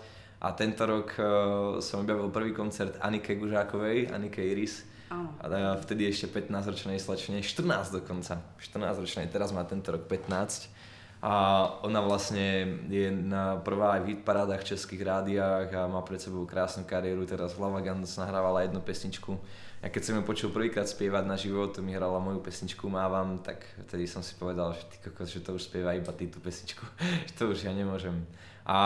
[0.41, 4.81] A tento rok uh, som objavil prvý koncert Anike Gužákovej, Anike Iris.
[5.13, 5.29] Áno.
[5.45, 10.73] A vtedy ešte 15-ročnej slečne, 14 dokonca, 14-ročnej, teraz má tento rok 15.
[11.17, 16.21] A ona vlastne je na prvá aj v hitparádach v českých rádiách a má pred
[16.21, 17.25] sebou krásnu kariéru.
[17.25, 19.33] Teraz Hlava Gans nahrávala jednu pesničku.
[19.81, 23.61] Ja keď som ju počul prvýkrát spievať na život, mi hrala moju pesničku Mávam, tak
[23.85, 26.81] vtedy som si povedal, že ty kokos, že to už spieva iba ty tú pesničku,
[27.29, 28.25] že to už ja nemôžem.
[28.67, 28.77] A,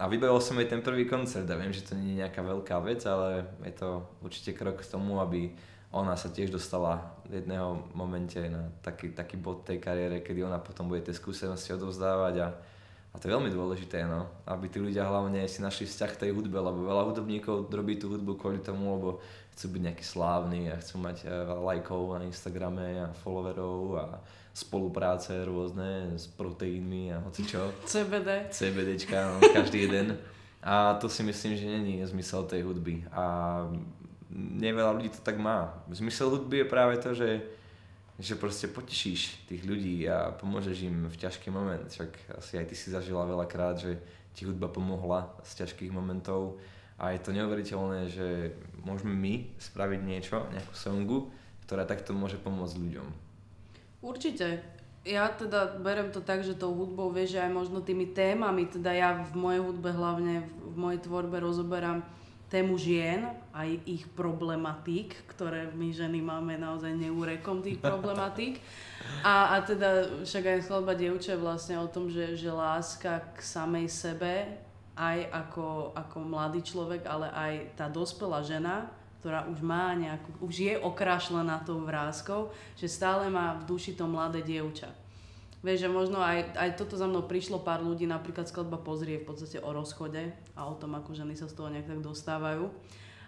[0.00, 2.80] a vybavil som jej ten prvý koncert a viem, že to nie je nejaká veľká
[2.80, 5.52] vec, ale je to určite krok k tomu, aby
[5.92, 10.56] ona sa tiež dostala v jedného momente na taký, taký bod tej kariére, kedy ona
[10.56, 12.48] potom bude tie skúsenosti odovzdávať a,
[13.12, 16.30] a to je veľmi dôležité, no, aby tí ľudia hlavne si našli vzťah k tej
[16.32, 19.20] hudbe, lebo veľa hudobníkov robí tú hudbu kvôli tomu, lebo
[19.52, 24.06] chcú byť nejaký slávny a chcú mať veľa lajkov na Instagrame a followerov a
[24.56, 27.68] spolupráce rôzne s proteínmi a hocičo.
[27.92, 28.48] CBD.
[28.48, 30.16] CBDčka, no, každý jeden.
[30.64, 33.04] A to si myslím, že není zmysel tej hudby.
[33.12, 33.66] A
[34.36, 35.84] neveľa ľudí to tak má.
[35.92, 37.44] Zmysel hudby je práve to, že,
[38.16, 41.84] že proste potešíš tých ľudí a pomôžeš im v ťažký moment.
[41.84, 44.00] Však asi aj ty si zažila veľakrát, že
[44.32, 46.56] ti hudba pomohla z ťažkých momentov
[46.96, 51.28] a je to neuveriteľné, že môžeme my spraviť niečo, nejakú songu,
[51.68, 53.08] ktorá takto môže pomôcť ľuďom.
[54.02, 54.62] Určite.
[55.02, 58.94] Ja teda berem to tak, že tou hudbou vieš, že aj možno tými témami, teda
[58.94, 62.06] ja v mojej hudbe hlavne, v mojej tvorbe rozoberám
[62.52, 63.24] tému žien,
[63.56, 68.60] aj ich problematík, ktoré my ženy máme naozaj neúrekom tých problematík.
[69.24, 73.88] A, a teda však aj skladba dievče vlastne o tom, že, že láska k samej
[73.88, 74.60] sebe,
[74.92, 78.92] aj ako, ako mladý človek, ale aj tá dospelá žena,
[79.24, 84.04] ktorá už má nejakú, už je okrašlená tou vrázkou, že stále má v duši to
[84.04, 85.01] mladé dievča.
[85.62, 89.30] Vieš, že možno aj, aj toto za mnou prišlo pár ľudí, napríklad skladba Pozrie v
[89.30, 92.66] podstate o rozchode a o tom, ako ženy sa z toho nejak tak dostávajú.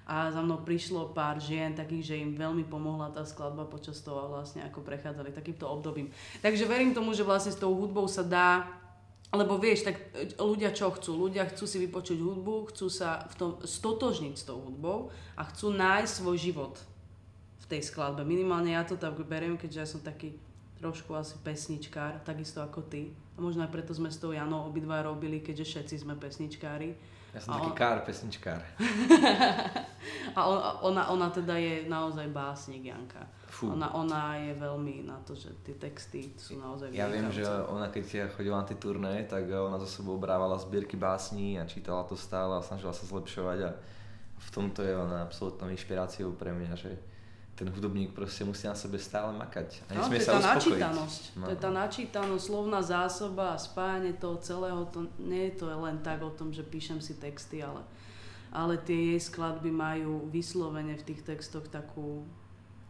[0.04, 4.28] A za mnou prišlo pár žien takých, že im veľmi pomohla tá skladba počas toho
[4.28, 6.10] vlastne ako prechádzali takýmto obdobím.
[6.42, 8.66] Takže verím tomu, že vlastne s tou hudbou sa dá
[9.34, 9.98] lebo vieš, tak
[10.38, 11.26] ľudia čo chcú?
[11.26, 15.74] Ľudia chcú si vypočuť hudbu, chcú sa v tom stotožniť s tou hudbou a chcú
[15.74, 16.74] nájsť svoj život
[17.58, 18.22] v tej skladbe.
[18.22, 20.38] Minimálne ja to tak beriem, keďže ja som taký
[20.84, 23.16] trošku asi pesničkár, takisto ako ty.
[23.34, 26.92] A možno aj preto sme s tou Janou obidva robili, keďže všetci sme pesničkári.
[27.32, 27.78] Ja som a taký on...
[27.80, 28.60] kár, pesničkár.
[30.38, 30.58] a on,
[30.92, 33.24] ona, ona teda je naozaj básnik, Janka.
[33.48, 33.72] Fú.
[33.72, 37.88] Ona, ona je veľmi na to, že tie texty sú naozaj Ja viem, že ona
[37.88, 42.14] keď chodila na tie turné, tak ona za sebou brávala zbierky básní a čítala to
[42.14, 43.70] stále a snažila sa zlepšovať a
[44.38, 46.94] v tomto je ona absolútnou inšpiráciou pre mňa, že
[47.54, 49.86] ten hudobník proste musí na sebe stále makať.
[49.86, 51.22] A no, to je sa tá načítanosť.
[51.38, 51.46] No.
[51.46, 54.82] To je tá načítanosť, slovná zásoba a spájanie toho celého.
[54.90, 57.86] To, nie je to len tak o tom, že píšem si texty, ale,
[58.50, 62.26] ale tie jej skladby majú vyslovene v tých textoch takú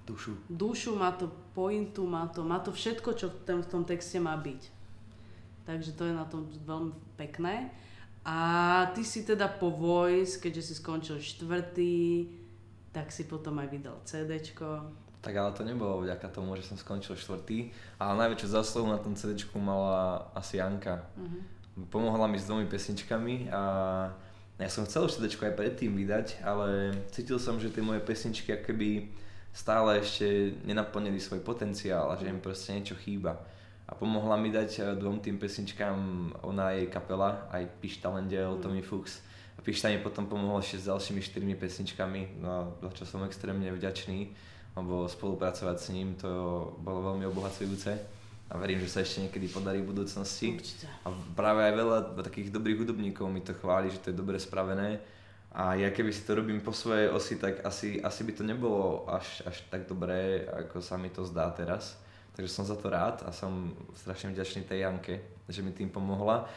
[0.04, 0.36] Dušu.
[0.52, 4.20] Dušu, má to pointu, má to, má to všetko, čo v tom, v tom texte
[4.20, 4.68] má byť.
[5.64, 7.72] Takže to je na tom veľmi pekné.
[8.24, 8.36] A
[8.92, 12.28] ty si teda po Voice, keďže si skončil štvrtý,
[12.94, 14.86] tak si potom aj vydal CDčko.
[15.18, 19.18] Tak ale to nebolo vďaka tomu, že som skončil štvrtý, ale najväčšiu zásluhu na tom
[19.18, 21.02] CDčku mala asi Janka.
[21.18, 21.90] Uh-huh.
[21.90, 23.62] Pomohla mi s dvomi pesničkami a
[24.54, 29.10] ja som chcel CDčko aj predtým vydať, ale cítil som, že tie moje pesničky akoby
[29.50, 33.42] stále ešte nenaplnili svoj potenciál a že im proste niečo chýba.
[33.84, 35.96] a pomohla mi dať eh, dvom tým pesničkám
[36.46, 38.60] ona jej kapela, aj Pišta Lendel, mm.
[38.62, 39.20] Tommy Fuchs.
[39.64, 44.28] Pišta mi potom pomohla ešte s ďalšími štyrmi pesničkami, no, za čo som extrémne vďačný,
[44.76, 46.28] lebo spolupracovať s ním to
[46.84, 47.96] bolo veľmi obohacujúce
[48.52, 50.60] a verím, že sa ešte niekedy podarí v budúcnosti.
[50.60, 50.86] Určite.
[51.02, 55.00] A práve aj veľa takých dobrých hudobníkov mi to chváli, že to je dobre spravené.
[55.54, 59.06] A ja keby si to robím po svojej osi, tak asi, asi by to nebolo
[59.08, 61.96] až, až tak dobré, ako sa mi to zdá teraz.
[62.34, 66.50] Takže som za to rád a som strašne vďačný tej Janke, že mi tým pomohla.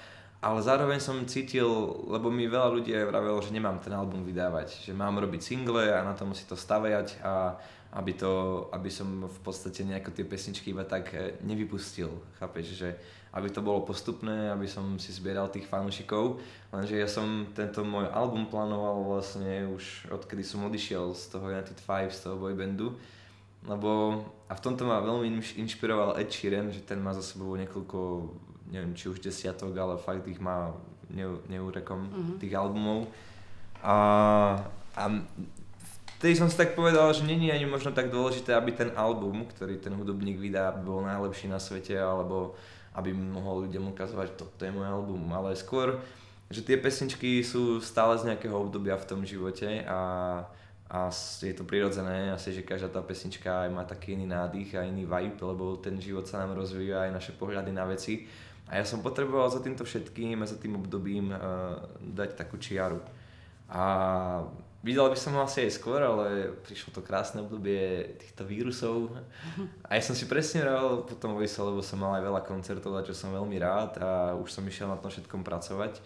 [0.47, 1.67] Ale zároveň som cítil,
[2.07, 5.91] lebo mi veľa ľudí aj vravelo, že nemám ten album vydávať, že mám robiť single
[5.91, 7.59] a na tom si to stavejať a
[7.99, 8.31] aby, to,
[8.71, 12.07] aby som v podstate nejako tie pesničky iba tak eh, nevypustil,
[12.39, 12.95] chápeš, že
[13.35, 16.39] aby to bolo postupné, aby som si zbieral tých fanúšikov,
[16.71, 21.75] lenže ja som tento môj album plánoval vlastne už odkedy som odišiel z toho United
[21.83, 22.95] Five, z toho boybandu,
[23.67, 27.99] lebo a v tomto ma veľmi inšpiroval Ed Sheeran, že ten má za sebou niekoľko,
[28.71, 30.75] neviem či už desiatok, ale fakt ich má
[31.47, 32.37] neúrekom mm-hmm.
[32.43, 33.07] tých albumov.
[33.79, 33.97] A,
[34.97, 35.03] a
[36.19, 39.79] vtedy som si tak povedal, že není ani možno tak dôležité, aby ten album, ktorý
[39.79, 42.57] ten hudobník vydá, bol najlepší na svete, alebo
[42.97, 46.01] aby mohol ľuďom ukazovať, že toto je môj album, ale skôr,
[46.49, 49.99] že tie pesničky sú stále z nejakého obdobia v tom živote a
[50.87, 51.11] a
[51.43, 55.03] je to prirodzené, asi, že každá tá pesnička aj má taký iný nádych a iný
[55.03, 58.23] vibe, lebo ten život sa nám rozvíja aj naše pohľady na veci.
[58.67, 62.99] A ja som potreboval za týmto všetkým a za tým obdobím uh, dať takú čiaru.
[63.71, 63.83] A
[64.83, 69.11] vydal by som ho asi aj skôr, ale prišlo to krásne obdobie týchto vírusov.
[69.87, 73.15] A ja som si presne hral potom vojsel, lebo som mal aj veľa koncertov, čo
[73.15, 75.99] som veľmi rád a už som išiel na tom všetkom pracovať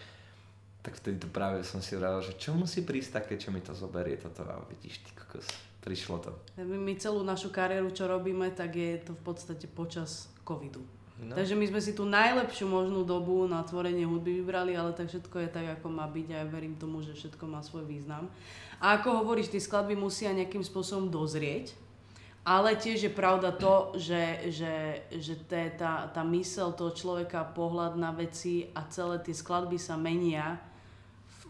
[0.82, 3.70] tak vtedy to práve som si vral, že čo musí prísť také, čo mi to
[3.70, 5.46] zoberie toto a vidíš, ty kokos,
[5.78, 6.30] prišlo to.
[6.58, 10.82] My celú našu kariéru, čo robíme, tak je to v podstate počas covidu.
[11.22, 11.38] No.
[11.38, 15.46] Takže my sme si tú najlepšiu možnú dobu na tvorenie hudby vybrali, ale tak všetko
[15.46, 18.26] je tak, ako má byť a ja verím tomu, že všetko má svoj význam.
[18.82, 21.78] A ako hovoríš, tie skladby musia nejakým spôsobom dozrieť,
[22.42, 25.38] ale tiež je pravda to, že, že, že
[25.78, 30.58] tá, tá mysel toho človeka, pohľad na veci a celé tie skladby sa menia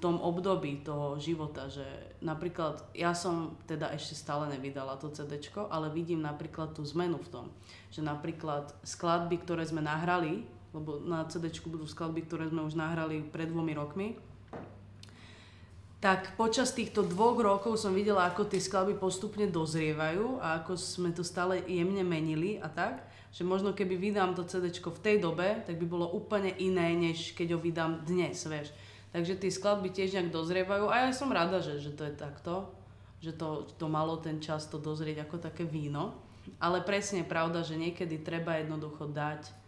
[0.03, 1.87] tom období toho života, že
[2.19, 5.38] napríklad ja som teda ešte stále nevydala to CD,
[5.71, 7.47] ale vidím napríklad tú zmenu v tom,
[7.95, 10.43] že napríklad skladby, ktoré sme nahrali,
[10.75, 14.19] lebo na CD budú skladby, ktoré sme už nahrali pred dvomi rokmi,
[16.03, 21.15] tak počas týchto dvoch rokov som videla, ako tie skladby postupne dozrievajú a ako sme
[21.15, 25.62] to stále jemne menili a tak, že možno keby vydám to CD v tej dobe,
[25.62, 28.75] tak by bolo úplne iné, než keď ho vydám dnes, vieš.
[29.12, 32.72] Takže tie skladby tiež nejak dozrievajú a ja som rada, že, že to je takto,
[33.20, 36.16] že to, to malo ten čas to dozrieť ako také víno.
[36.59, 39.62] Ale presne je pravda, že niekedy treba jednoducho dať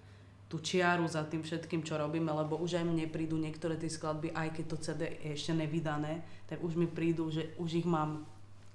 [0.49, 4.35] tú čiaru za tým všetkým, čo robíme, lebo už aj mne prídu niektoré tie skladby,
[4.35, 8.27] aj keď to CD je ešte nevydané, tak už mi prídu, že už ich mám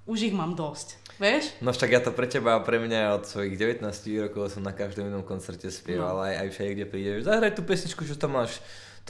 [0.08, 1.54] už ich mám dosť, vieš?
[1.62, 3.84] No však ja to pre teba a pre mňa od svojich 19
[4.26, 6.24] rokov som na každom inom koncerte spieval, no.
[6.24, 7.28] aj, aj všade, kde prídeš.
[7.28, 8.58] Zahraj tú pesničku, čo tam máš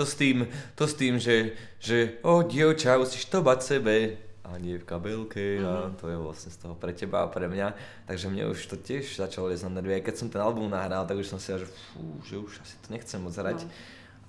[0.00, 4.16] to s tým, to s tým že, že o dievča, musíš to bať sebe
[4.48, 6.00] a nie v kabelke a mhm.
[6.00, 7.76] to je vlastne z toho pre teba a pre mňa.
[8.08, 10.00] Takže mne už to tiež začalo liesť na nervy.
[10.00, 12.88] Keď som ten album nahral, tak už som si že fú, že už asi to
[12.90, 13.62] nechcem moc hrať.
[13.62, 13.70] No.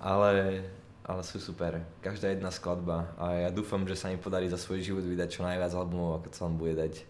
[0.02, 0.62] Ale,
[1.08, 1.80] ale sú super.
[2.04, 5.42] Každá jedna skladba a ja dúfam, že sa mi podarí za svoj život vydať čo
[5.42, 7.00] najviac albumov, ako sa vám bude dať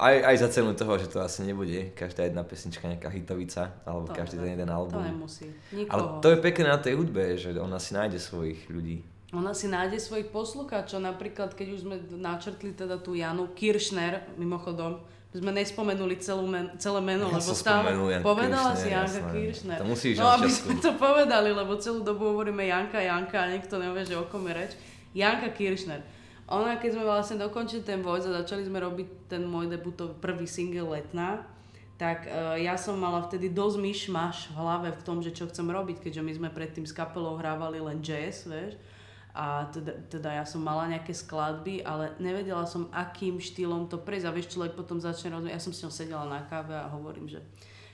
[0.00, 4.08] aj, aj za cenu toho, že to asi nebude každá jedna pesnička nejaká hitovica, alebo
[4.08, 4.96] to, každý ten jeden album.
[4.96, 5.46] To nemusí.
[5.76, 5.92] Nikoho.
[5.92, 9.04] Ale to je pekné na tej hudbe, že ona si nájde svojich ľudí.
[9.30, 14.98] Ona si nájde svojich poslucháčov, napríklad keď už sme načrtli teda tú Janu Kiršner, mimochodom,
[15.30, 19.30] sme nespomenuli celú men, celé meno, ja lebo stále povedala Kiršner, si Janka jasné.
[19.30, 19.78] Kiršner.
[19.78, 23.78] To musíš no, aby sme to povedali, lebo celú dobu hovoríme Janka, Janka a niekto
[23.78, 24.72] nevie, že o kom je reč.
[25.14, 26.02] Janka Kiršner
[26.50, 30.50] ona, keď sme vlastne dokončili ten voice a začali sme robiť ten môj debutový prvý
[30.50, 31.46] single Letná,
[31.94, 35.68] tak uh, ja som mala vtedy dosť myšmaš v hlave v tom, že čo chcem
[35.68, 38.74] robiť, keďže my sme predtým s kapelou hrávali len jazz, vieš.
[39.30, 44.26] A teda, teda ja som mala nejaké skladby, ale nevedela som, akým štýlom to prejsť.
[44.26, 45.54] A vieš, človek potom začne rozumieť.
[45.54, 47.38] Ja som s ňou sedela na káve a hovorím, že,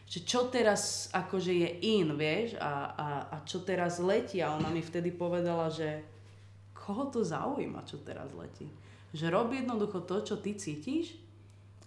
[0.08, 4.40] že čo teraz akože je in, vieš, a, a, a čo teraz letí.
[4.40, 6.00] A ona mi vtedy povedala, že
[6.86, 8.70] koho to zaujíma, čo teraz letí.
[9.10, 11.18] Že rob jednoducho to, čo ty cítiš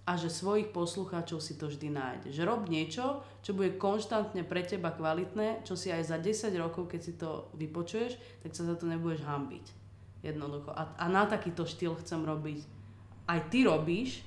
[0.04, 2.36] a že svojich poslucháčov si to vždy nájde.
[2.36, 6.92] Že rob niečo, čo bude konštantne pre teba kvalitné, čo si aj za 10 rokov,
[6.92, 9.66] keď si to vypočuješ, tak sa za to nebudeš hambiť.
[10.20, 10.76] Jednoducho.
[10.76, 12.60] A, a na takýto štýl chcem robiť.
[13.30, 14.20] Aj ty robíš,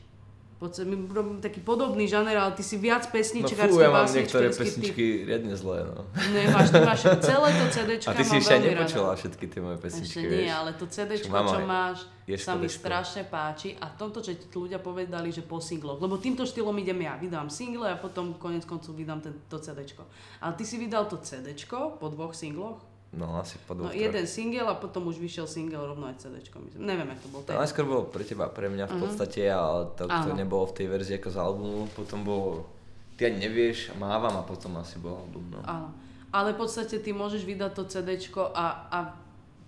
[0.63, 4.47] my robíme taký podobný žaner, ale ty si viac No pesničkársky, fú, ja mám niektoré
[4.47, 4.63] básničkársky typ.
[4.63, 6.07] pesničky riadne zlé, no.
[6.31, 9.19] Nemáš, ty máš celé to CDčka A ty si ešte nepočula rada.
[9.19, 10.39] všetky tie moje pesničky, Ešte vieš.
[10.39, 11.99] nie, ale to CDčko, Čo čo máš,
[12.39, 16.47] sa mi strašne páči a tomto, čo ti ľudia povedali, že po singloch, lebo týmto
[16.47, 20.07] štýlom idem ja, vydám single a potom konec koncov vydám ten, to CDčko.
[20.39, 22.79] Ale ty si vydal to CDčko po dvoch singloch,
[23.13, 24.01] No asi po no dvoch, troch.
[24.03, 26.81] jeden single a potom už vyšiel single rovno aj CDčko, myslím.
[26.83, 27.41] Neviem, ako to bol.
[27.43, 29.01] To je- najskôr bolo pre teba, pre mňa v Mhm.
[29.01, 32.65] podstate, ale to, to nebolo v tej verzii ako z albumu, potom bolo
[33.13, 35.61] Ty ani nevieš, mávam a potom asi bol album, no.
[35.63, 35.93] Áno.
[36.33, 38.99] Ale v podstate ty môžeš vydať to CDčko a, a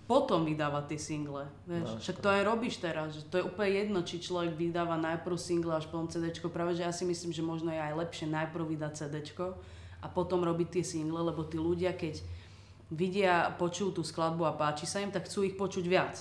[0.05, 1.45] potom vydávať tie single.
[1.63, 1.85] Vieš?
[1.87, 3.13] No, Však to aj robíš teraz.
[3.13, 6.49] Že to je úplne jedno, či človek vydáva najprv single až potom CDčko.
[6.49, 9.53] Práve že ja si myslím, že možno je aj lepšie najprv vydať CDčko
[9.99, 12.25] a potom robiť tie single, lebo tí ľudia, keď
[12.95, 16.15] vidia, počujú tú skladbu a páči sa im, tak chcú ich počuť viac.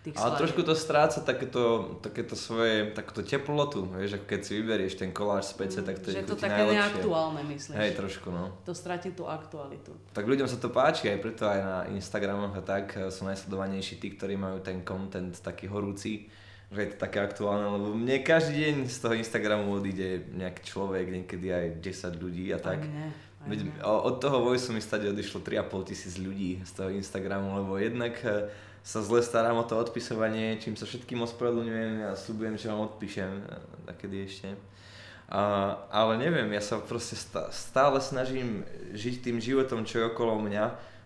[0.00, 4.96] Tých Ale trošku to stráca takéto, takéto svoje, takúto teplotu, vieš, ako keď si vyberieš
[4.96, 6.80] ten koláč z PC, tak to je je to také najlepšie.
[6.80, 7.76] neaktuálne, myslíš.
[7.76, 8.56] Hej, trošku, no.
[8.64, 9.92] To stratí tú aktualitu.
[10.16, 14.00] Tak ľuďom sa to páči, aj preto aj na Instagramoch a tak eh, sú najsledovanejší
[14.00, 16.32] tí, ktorí majú ten content taký horúci,
[16.72, 21.12] že je to také aktuálne, lebo mne každý deň z toho Instagramu odíde nejaký človek,
[21.12, 22.88] niekedy aj 10 ľudí a tak.
[22.88, 27.56] Mne, aj Veď od toho Voice mi stade odišlo 3,5 tisíc ľudí z toho Instagramu,
[27.56, 28.52] lebo jednak eh,
[28.84, 33.30] sa zle starám o to odpisovanie, čím sa všetkým ospravedlňujem a slúbujem, že vám odpíšem,
[33.40, 33.48] eh,
[33.88, 34.48] takedy ešte.
[35.30, 37.14] A, ale neviem, ja sa proste
[37.54, 40.64] stále snažím žiť tým životom, čo je okolo mňa,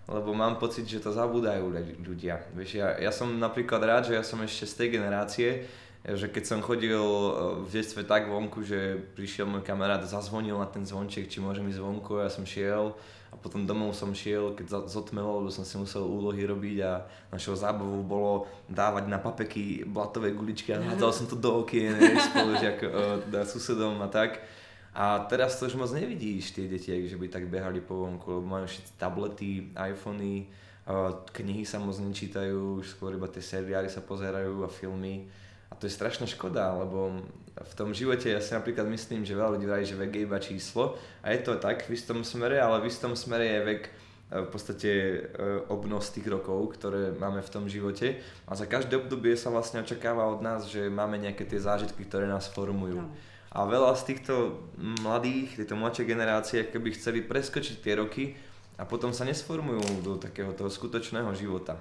[0.08, 2.40] lebo mám pocit, že to zabúdajú ľu- ľudia.
[2.56, 5.68] Vieš, ja, ja som napríklad rád, že ja som ešte z tej generácie,
[6.04, 10.68] že keď som chodil eh, v detstve tak vonku, že prišiel môj kamarát, zazvonil na
[10.68, 12.92] ten zvonček, či môžem ísť vonku, ja som šiel
[13.32, 17.02] a potom domov som šiel, keď zotmelo, lebo som si musel úlohy robiť a
[17.34, 18.32] našou zábavou bolo
[18.70, 22.86] dávať na papeky blatové guličky a hádzal som to do okien, vieš, spolu že ako,
[22.86, 24.44] eh, teda susedom a tak.
[24.94, 28.46] A teraz to už moc nevidíš tie deti, že by tak behali po vonku, lebo
[28.46, 34.04] majú všetci tablety, iPhony, eh, knihy sa moc nečítajú, už skôr iba tie seriály sa
[34.04, 35.26] pozerajú a filmy.
[35.84, 37.20] To je strašná škoda, lebo
[37.60, 40.40] v tom živote ja si napríklad myslím, že veľa ľudí vraví, že vek je iba
[40.40, 43.90] číslo a je to tak v istom smere, ale v istom smere je vek e,
[44.32, 45.16] v podstate e,
[45.68, 48.16] obnos tých rokov, ktoré máme v tom živote
[48.48, 52.24] a za každé obdobie sa vlastne očakáva od nás, že máme nejaké tie zážitky, ktoré
[52.24, 53.04] nás formujú.
[53.04, 53.12] Áno.
[53.52, 54.64] A veľa z týchto
[55.04, 58.32] mladých, tejto mladšej generácie, keby chceli preskočiť tie roky
[58.80, 61.76] a potom sa nesformujú do takého toho skutočného života.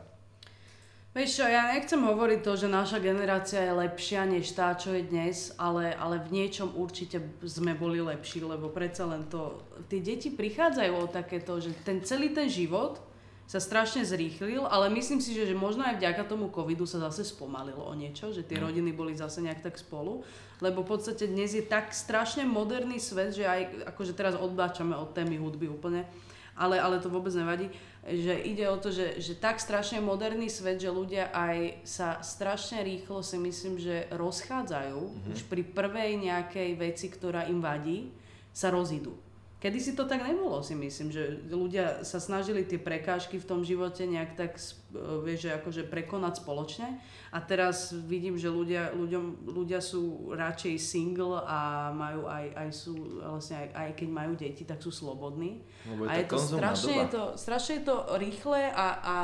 [1.13, 5.05] Vieš čo, ja nechcem hovoriť to, že naša generácia je lepšia než tá, čo je
[5.05, 9.61] dnes, ale, ale v niečom určite sme boli lepší, lebo predsa len to...
[9.93, 12.97] Tie deti prichádzajú o takéto, že ten celý ten život
[13.45, 17.29] sa strašne zrýchlil, ale myslím si, že, že možno aj vďaka tomu covidu sa zase
[17.29, 18.73] spomalilo o niečo, že tie Mm.
[18.73, 20.25] rodiny boli zase nejak tak spolu,
[20.65, 25.13] lebo v podstate dnes je tak strašne moderný svet, že aj akože teraz odbáčame od
[25.13, 26.09] témy hudby úplne,
[26.57, 27.69] ale, ale to vôbec nevadí,
[28.03, 32.83] že ide o to, že, že tak strašne moderný svet, že ľudia aj sa strašne
[32.83, 35.31] rýchlo si myslím, že rozchádzajú, mm-hmm.
[35.31, 38.11] už pri prvej nejakej veci, ktorá im vadí,
[38.51, 39.15] sa rozídu.
[39.63, 43.63] Kedy si to tak nebolo, si myslím, že ľudia sa snažili tie prekážky v tom
[43.63, 46.99] živote nejak tak, e, vieš, že akože prekonať spoločne
[47.31, 53.23] a teraz vidím, že ľudia, ľuďom, ľudia sú radšej single a majú aj, aj sú,
[53.23, 55.63] vlastne aj, aj keď majú deti, tak sú slobodní.
[55.87, 56.99] Lebo je a je to strašne, doba.
[56.99, 59.17] je to, strašne je to rýchle a, a,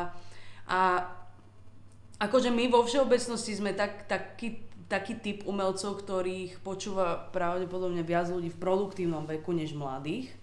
[0.72, 0.80] a
[2.16, 8.50] akože my vo všeobecnosti sme tak, taký, taký typ umelcov, ktorých počúva pravdepodobne viac ľudí
[8.50, 10.34] v produktívnom veku než mladých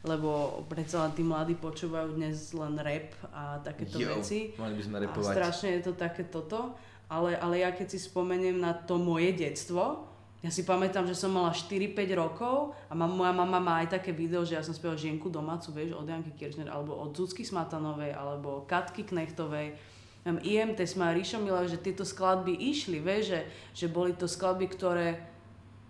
[0.00, 4.56] lebo predsa len tí mladí počúvajú dnes len rap a takéto Jo, veci.
[4.56, 5.34] mali by sme A repovať.
[5.36, 6.72] strašne je to také toto.
[7.10, 10.08] Ale, ale ja keď si spomeniem na to moje detstvo,
[10.40, 14.14] ja si pamätám, že som mala 4-5 rokov a mam, moja mama má aj také
[14.16, 18.16] video, že ja som spievala Žienku domácu, vieš, od Janky Kirchner, alebo od Zuzky Smatanovej,
[18.16, 19.76] alebo Katky Knechtovej,
[20.26, 23.40] IMT sme a Ríšo Milov, že tieto skladby išli, vieš, že,
[23.72, 25.16] že boli to skladby, ktoré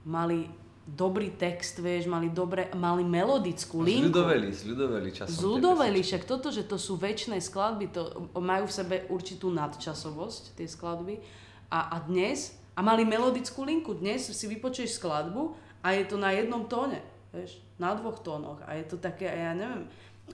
[0.07, 0.47] mali
[0.87, 4.11] dobrý text, vieš, mali, dobre, mali melodickú linku.
[4.11, 5.35] Zľudoveli, zľudoveli časom.
[5.35, 10.67] Zľudoveli, však toto, že to sú väčšie skladby, to majú v sebe určitú nadčasovosť, tie
[10.67, 11.23] skladby.
[11.71, 16.35] A, a dnes, a mali melodickú linku, dnes si vypočuješ skladbu a je to na
[16.35, 16.99] jednom tóne,
[17.31, 18.59] vieš, na dvoch tónoch.
[18.67, 19.87] A je to také, ja neviem,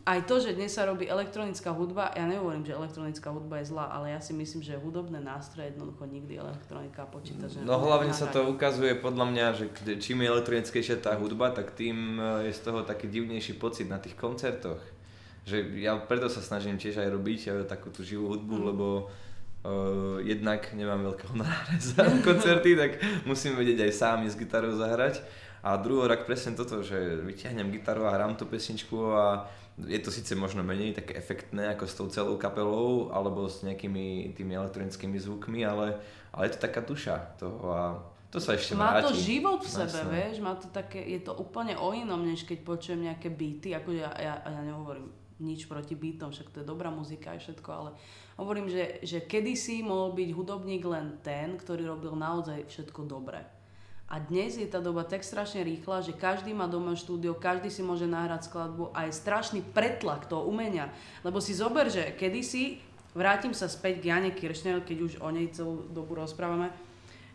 [0.03, 3.89] aj to, že dnes sa robí elektronická hudba, ja nehovorím, že elektronická hudba je zlá,
[3.89, 8.29] ale ja si myslím, že hudobné nástroje jednoducho nikdy elektronika a počítač No hlavne sa
[8.29, 9.65] to ukazuje podľa mňa, že
[10.03, 13.97] čím je elektronickejšia tá hudba, tak tým e, je z toho taký divnejší pocit na
[13.97, 14.83] tých koncertoch.
[15.47, 18.67] Že ja preto sa snažím tiež aj robiť e, takú tú živú hudbu, Mm.
[18.75, 18.87] lebo
[19.67, 25.19] Uh, jednak nemám veľké honoráre za koncerty, tak musím vedieť aj sám s gitarou zahrať.
[25.67, 26.95] A druhorak presne toto, že
[27.27, 31.85] vyťahnem gitaru a hrám tú pesničku a je to síce možno menej také efektné ako
[31.85, 36.01] s tou celou kapelou alebo s nejakými tými elektronickými zvukmi, ale,
[36.33, 37.83] ale je to taká duša toho a
[38.33, 39.13] to sa ešte má vráti.
[39.13, 40.13] to život v sebe, Jasne.
[40.13, 43.95] vieš, má to také, je to úplne o inom, než keď počujem nejaké beaty, ako
[43.95, 47.91] ja, ja, ja nehovorím nič proti beatom, však to je dobrá muzika a všetko, ale
[48.41, 53.56] hovorím, že, že kedysi mohol byť hudobník len ten, ktorý robil naozaj všetko dobre
[54.07, 57.83] a dnes je tá doba tak strašne rýchla, že každý má doma štúdio, každý si
[57.83, 60.95] môže nahrať skladbu a je strašný pretlak toho umenia.
[61.27, 62.79] Lebo si zober, že kedysi,
[63.19, 66.71] vrátim sa späť k Jane Kiršner, keď už o nej celú dobu rozprávame,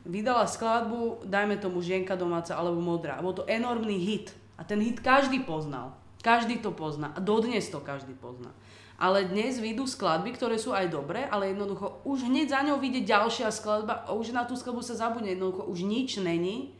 [0.08, 3.20] vydala skladbu, dajme tomu Žienka domáca alebo Modrá.
[3.20, 4.32] Bol to enormný hit.
[4.56, 6.01] A ten hit každý poznal.
[6.22, 7.14] Každý to pozná.
[7.18, 8.54] Dodnes to každý pozná.
[9.02, 13.10] Ale dnes vyjdú skladby, ktoré sú aj dobré, ale jednoducho už hneď za ňou vyjde
[13.10, 15.34] ďalšia skladba a už na tú skladbu sa zabudne.
[15.34, 16.78] Jednoducho už nič není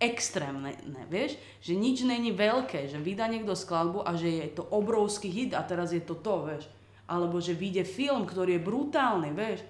[0.00, 1.36] extrémne, ne, vieš?
[1.60, 5.60] Že nič není veľké, že vydá niekto skladbu a že je to obrovský hit a
[5.60, 6.64] teraz je to to, vieš?
[7.04, 9.60] Alebo že vyjde film, ktorý je brutálny, vieš?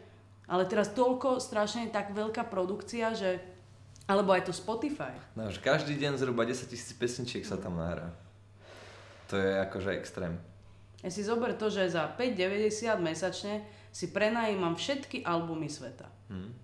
[0.46, 3.42] Ale teraz toľko strašne tak veľká produkcia, že...
[4.07, 5.16] Alebo aj to Spotify.
[5.32, 8.12] No, každý deň zhruba 10 tisíc pesničiek sa tam nahrá.
[9.33, 10.37] To je akože extrém.
[11.05, 13.61] Ja si zober to, že za 5,90 mesačne
[13.93, 16.09] si prenajímam všetky albumy sveta.
[16.33, 16.57] Hmm.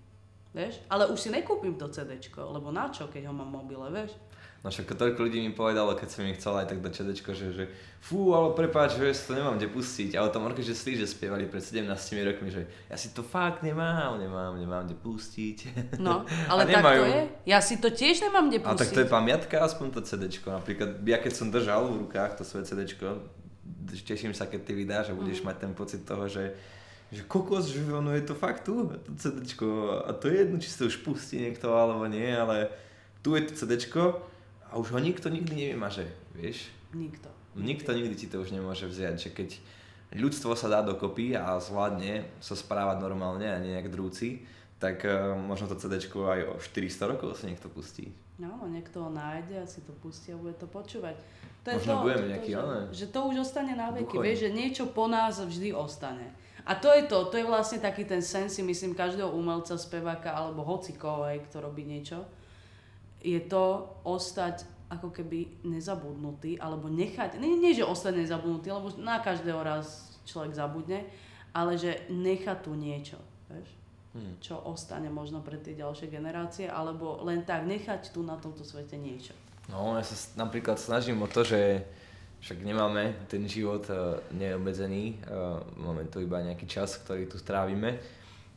[0.50, 0.82] Vieš?
[0.90, 4.16] Ale už si nekúpim to CD, lebo na čo, keď ho mám mobile, vieš?
[4.60, 7.48] No však toľko ľudí mi povedalo, keď som im chcel aj tak do CD, že,
[7.48, 7.64] že
[7.96, 10.20] fú, ale prepáč, že to nemám kde pustiť.
[10.20, 11.88] Ale tam že si, že spievali pred 17
[12.28, 15.56] rokmi, že ja si to fakt nemám, nemám, nemám kde pustiť.
[15.96, 17.20] No, ale tak to je.
[17.48, 18.76] Ja si to tiež nemám kde pustiť.
[18.76, 20.28] A tak to je pamiatka, aspoň to CD.
[20.28, 22.84] Napríklad ja keď som držal v rukách to svoje CD,
[23.96, 25.46] teším sa, keď ty vydáš a budeš mm.
[25.48, 26.52] mať ten pocit toho, že
[27.10, 30.70] že kokos, že ono je to fakt tu, to CDčko a to je jedno, či
[30.70, 32.70] si to už pustí niekto alebo nie, ale
[33.18, 34.29] tu je to CDčko
[34.70, 36.70] a už ho nikto nikdy nevymaže, vieš?
[36.94, 37.28] Nikto.
[37.58, 39.48] Nikto nikdy ti to už nemôže vziať, že keď
[40.14, 44.46] ľudstvo sa dá dokopy a zvládne sa správať normálne a nie jak drúci,
[44.80, 48.14] tak uh, možno to CDčko aj o 400 rokov si niekto pustí.
[48.40, 51.20] No, no niekto ho nájde a si to pustí a bude to počúvať.
[51.68, 54.16] To je Možno to, budeme to, nejaký, to, že, že to už ostane na veky,
[54.16, 56.32] vieš, že niečo po nás vždy ostane.
[56.64, 60.32] A to je to, to je vlastne taký ten sen si myslím každého umelca, speváka
[60.32, 62.24] alebo hocikoho, kto robí niečo.
[63.20, 69.22] Je to ostať ako keby nezabudnutý, alebo nechať, nie, nie že ostať nezabudnutý, lebo na
[69.22, 71.06] každého raz človek zabudne,
[71.54, 73.70] ale že nechať tu niečo, vieš?
[74.10, 74.34] Hmm.
[74.42, 78.98] čo ostane možno pre tie ďalšie generácie, alebo len tak nechať tu na tomto svete
[78.98, 79.30] niečo.
[79.70, 81.86] No, ja sa napríklad snažím o to, že
[82.42, 88.02] však nemáme ten život uh, neobmedzený, uh, máme tu iba nejaký čas, ktorý tu strávime.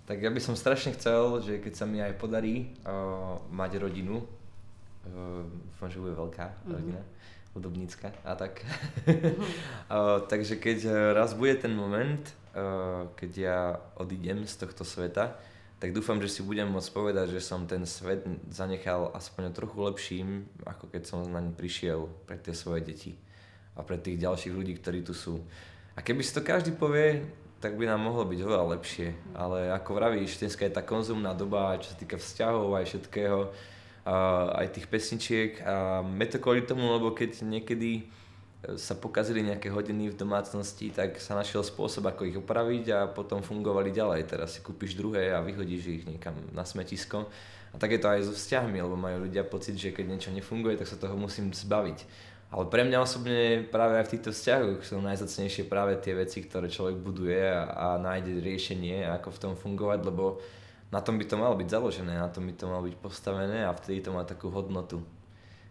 [0.09, 4.25] Tak ja by som strašne chcel, že keď sa mi aj podarí uh, mať rodinu,
[5.05, 6.71] dúfam, že bude veľká mm-hmm.
[6.71, 7.01] rodina,
[7.53, 8.63] hudobnícka a tak.
[9.05, 9.35] Mm-hmm.
[9.93, 12.23] uh, takže keď raz bude ten moment,
[12.55, 13.59] uh, keď ja
[13.99, 15.35] odídem z tohto sveta,
[15.83, 20.47] tak dúfam, že si budem môcť povedať, že som ten svet zanechal aspoň trochu lepším,
[20.63, 23.19] ako keď som na ne prišiel pre tie svoje deti
[23.75, 25.43] a pre tých ďalších ľudí, ktorí tu sú.
[25.91, 27.27] A keby si to každý povie,
[27.59, 29.11] tak by nám mohlo byť oveľa lepšie.
[29.35, 33.39] Ale ako vravíš, dneska je tá konzumná doba, čo sa týka vzťahov aj všetkého,
[34.03, 35.51] aj tých pesničiek.
[35.63, 38.07] A me to kvôli tomu, lebo keď niekedy
[38.79, 43.43] sa pokazili nejaké hodiny v domácnosti, tak sa našiel spôsob, ako ich opraviť a potom
[43.43, 44.23] fungovali ďalej.
[44.23, 47.27] Teraz si kúpiš druhé a vyhodíš ich niekam na smetisko.
[47.73, 50.79] A tak je to aj so vzťahmi, lebo majú ľudia pocit, že keď niečo nefunguje,
[50.79, 52.31] tak sa toho musím zbaviť.
[52.53, 56.69] Ale pre mňa osobne práve aj v týchto vzťahoch sú najzacnejšie práve tie veci, ktoré
[56.69, 60.37] človek buduje a, a nájde riešenie, ako v tom fungovať, lebo
[60.91, 63.71] na tom by to malo byť založené, na tom by to malo byť postavené a
[63.71, 65.01] vtedy to má takú hodnotu.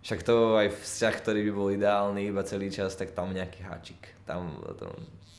[0.03, 4.03] Však to aj vzťah, ktorý by bol ideálny iba celý čas, tak tam nejaký háčik.
[4.27, 4.91] Tam, tam,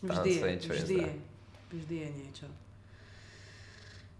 [0.08, 1.12] tam vždy je, niečo vždy je,
[1.76, 2.48] vždy je niečo.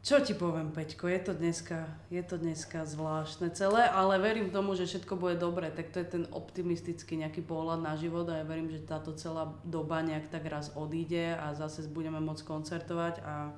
[0.04, 4.76] Čo ti poviem, Peťko, je to, dneska, je to dneska zvláštne celé, ale verím tomu,
[4.76, 8.44] že všetko bude dobre, tak to je ten optimistický nejaký pohľad na život a ja
[8.44, 13.56] verím, že táto celá doba nejak tak raz odíde a zase budeme môcť koncertovať a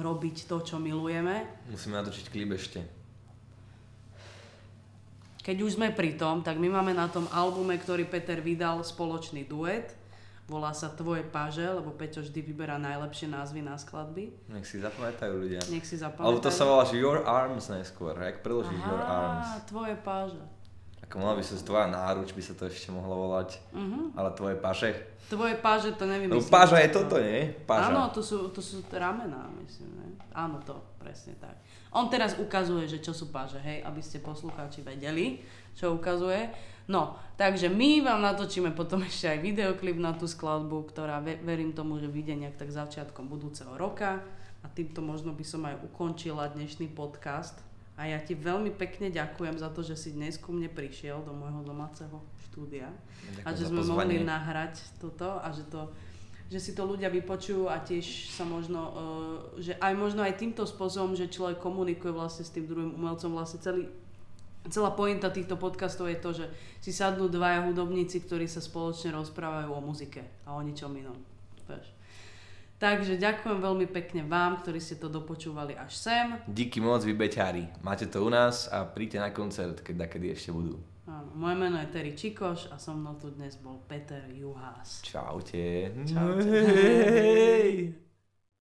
[0.00, 1.64] robiť to, čo milujeme.
[1.68, 3.00] Musíme natočiť klip ešte
[5.40, 9.48] keď už sme pri tom, tak my máme na tom albume, ktorý Peter vydal, spoločný
[9.48, 9.96] duet.
[10.50, 14.34] Volá sa Tvoje páže, lebo Peťo vždy vyberá najlepšie názvy na skladby.
[14.50, 15.62] Nech si zapamätajú ľudia.
[15.70, 16.26] Nech si zapamätajú.
[16.26, 19.46] Alebo to sa volá, Your Arms najskôr, jak preložíš Your Arms.
[19.70, 20.42] Tvoje páže.
[21.04, 23.58] Ako mala by sa tvoja náruč, by sa to ešte mohlo volať.
[23.72, 24.14] Mhm.
[24.14, 24.90] Ale tvoje paše.
[25.30, 26.26] Tvoje páže to neviem.
[26.26, 27.54] No páža je toto, nie?
[27.62, 27.94] Páža.
[27.94, 30.06] Áno, to sú, to sú ramená, myslím, ne?
[30.34, 31.54] Áno, to, presne tak.
[31.94, 35.38] On teraz ukazuje, že čo sú páže, hej, aby ste poslucháči vedeli,
[35.74, 36.50] čo ukazuje.
[36.90, 41.70] No, takže my vám natočíme potom ešte aj videoklip na tú skladbu, ktorá ve- verím
[41.70, 44.18] tomu, že vyjde nejak tak začiatkom budúceho roka.
[44.60, 47.62] A týmto možno by som aj ukončila dnešný podcast.
[48.00, 51.36] A ja ti veľmi pekne ďakujem za to, že si dnes ku mne prišiel do
[51.36, 52.88] môjho domáceho štúdia.
[52.88, 55.92] Ďakujem a že sme mohli nahrať toto a že to
[56.50, 58.94] že si to ľudia vypočujú a tiež sa možno, uh,
[59.62, 63.62] že aj možno aj týmto spôsobom, že človek komunikuje vlastne s tým druhým umelcom, vlastne
[63.62, 63.86] celý,
[64.66, 66.50] celá pointa týchto podcastov je to, že
[66.82, 71.14] si sadnú dvaja hudobníci, ktorí sa spoločne rozprávajú o muzike a o ničom inom.
[71.70, 71.99] Vieš.
[72.80, 76.26] Takže ďakujem veľmi pekne vám, ktorí ste to dopočúvali až sem.
[76.48, 77.68] Díky moc, vy beťári.
[77.84, 80.80] Máte to u nás a príďte na koncert, keď kedy ešte budú.
[81.04, 85.04] Áno, moje meno je Terry Čikoš a so mnou tu dnes bol Peter Juhás.
[85.04, 85.92] Čaute.
[86.08, 86.56] Čaute.
[86.72, 88.08] Hej.